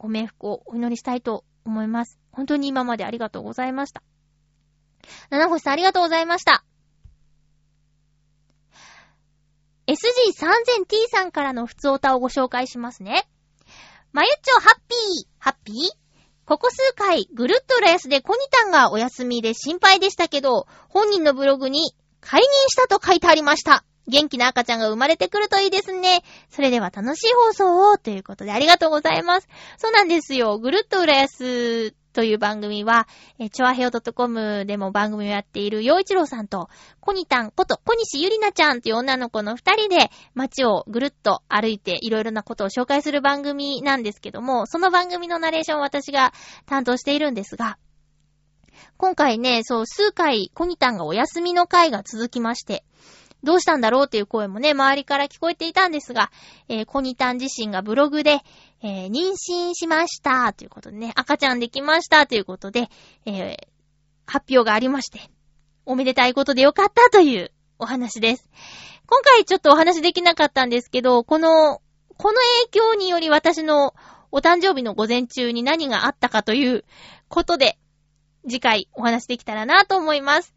[0.00, 2.18] ご冥福をお祈りしたいと思います。
[2.32, 4.02] 本当に今までありがとうございました。
[5.28, 6.64] 七星さんありがとうございました。
[9.86, 13.28] SG3000T さんからの普通オタをご紹介しますね。
[14.12, 15.76] まゆっちょハッピー、ハッピー
[16.46, 23.84] ここ数回、ぐるっと浦安でコニタンがお休みで心配でしたけど、本人のブログに、解任したと書いてありました。
[24.10, 26.22] 元気な赤ちゃんが生まれてくるといいですね。
[26.50, 29.48] それでは楽しい放送を、ということでありがとうございます。
[29.78, 30.58] そうなんですよ。
[30.58, 33.06] ぐるっと浦安という番組は、
[33.38, 36.68] えー、ちょあへお .com でも番組をやっている陽一郎さんと、
[37.00, 46.32] コニタンこと小西ゆりなちゃんという女の子の二人で街をぐるっと歩いていろいろなことを紹介する番組なんですけども、その番組のナレーションを私が
[46.66, 47.78] 担当しているんですが、
[48.96, 52.84] 今回ね、そう、数回コニタンがお休みの回が続きまして、
[53.42, 56.30] どうしたんだろうっていう声もね、周りから聞こえていたんですが、
[56.68, 58.40] えー、コニタン自身がブログで、
[58.82, 62.88] えー、妊娠しましたということでね、赤ちゃんできましたということで、
[63.24, 63.56] えー、
[64.26, 65.20] 発表がありまして、
[65.86, 68.48] おめでたいことでよかったというお話です。
[69.06, 71.80] 今回ちょっとお話できなかったんですけど、この、
[72.16, 73.94] この影響により私の
[74.30, 76.84] お誕生日の午前中に何があったかという
[77.28, 77.78] ことで、
[78.44, 80.54] 次回お話できたらなと思います。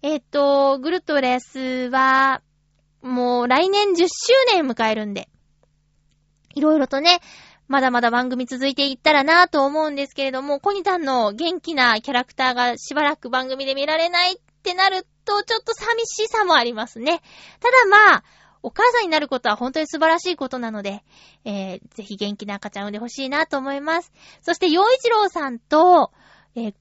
[0.00, 2.40] えっ、と、ぐるっと浦安は、
[3.02, 4.06] もう来年10周
[4.52, 5.28] 年迎えるんで、
[6.54, 7.20] いろいろとね、
[7.66, 17.20] まだまだ番組続いていったらなぁと思うんですけれども、コニタンの元気なキャラクターがしばらく番組で見られないってなると、ちょっと寂しさもありますね。
[17.60, 18.24] ただまあ、
[18.62, 21.02] お母さんになることは本当に素晴らしいことなので、
[21.44, 24.12] えー、ぜひ元気な赤ちゃん産んでほしいなと思います。
[24.42, 26.12] そして、洋一郎さんと、
[26.54, 26.74] えー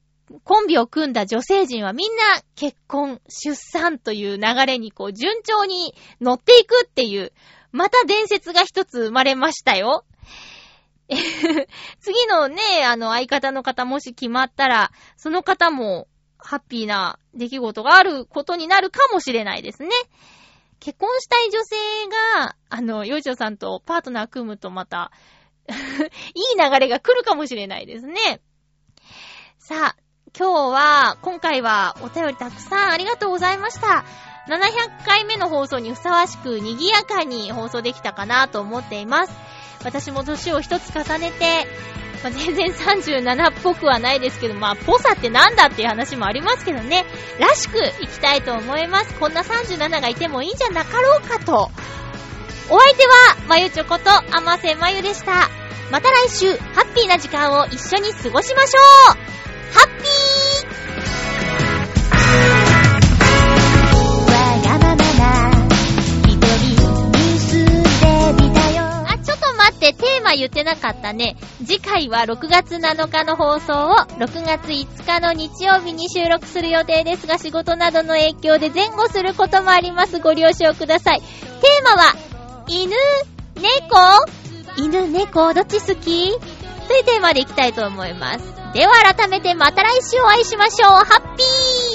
[0.43, 2.23] コンビを組んだ女性陣はみんな
[2.55, 7.31] 結婚、出産という流れにこう順調に乗っていくっていう、
[7.71, 10.05] また伝説が一つ生まれましたよ。
[12.01, 16.07] 次のね、あの相方の方もし決まったら、その方も
[16.37, 19.89] ハッピーな出来事があることになるかもしれないですね。
[20.79, 21.75] 結婚したい女性
[22.37, 25.11] が、あの、ヨイチョさんとパートナー組むとまた、
[25.67, 28.41] いい流れが来るかもしれないですね。
[29.57, 30.06] さあ、
[30.39, 34.05] 今日は、今回はお便りたくさんありがとうございました。
[34.47, 39.33] 700回目の放送にふさわしく賑やかに放送できたかなと思っています。
[39.83, 41.65] 私も年を一つ重ねて、
[42.23, 47.07] まあ、全然37っぽくはないですけど、まあ、ぽさってなんだっていう話もありますけどね、
[47.39, 49.15] らしくいきたいと思います。
[49.15, 51.71] こんな37がいてもいいんじゃなかろうかと。
[52.69, 53.13] お相手は、
[53.47, 55.49] まゆちょこと、あませまゆでした。
[55.89, 59.13] また来週、ハッピーな時間を一緒に過ごしましょ
[59.43, 59.46] う
[69.77, 71.37] って、テーマ言ってなかったね。
[71.65, 80.19] 次回は6月7日の放送を6月5日の日曜日に収録する予定ですが、仕事などの影響で前後することもあります。
[80.19, 81.21] ご了承ください。
[81.21, 82.15] テーマは、
[82.67, 82.95] 犬、
[83.55, 84.25] 猫？
[84.77, 86.31] 犬、猫、どっち好き？
[86.87, 88.39] というテーマでいきたいと思います。
[88.73, 90.89] では改めてまた来週お会いしましょう。
[90.91, 91.86] ハッピー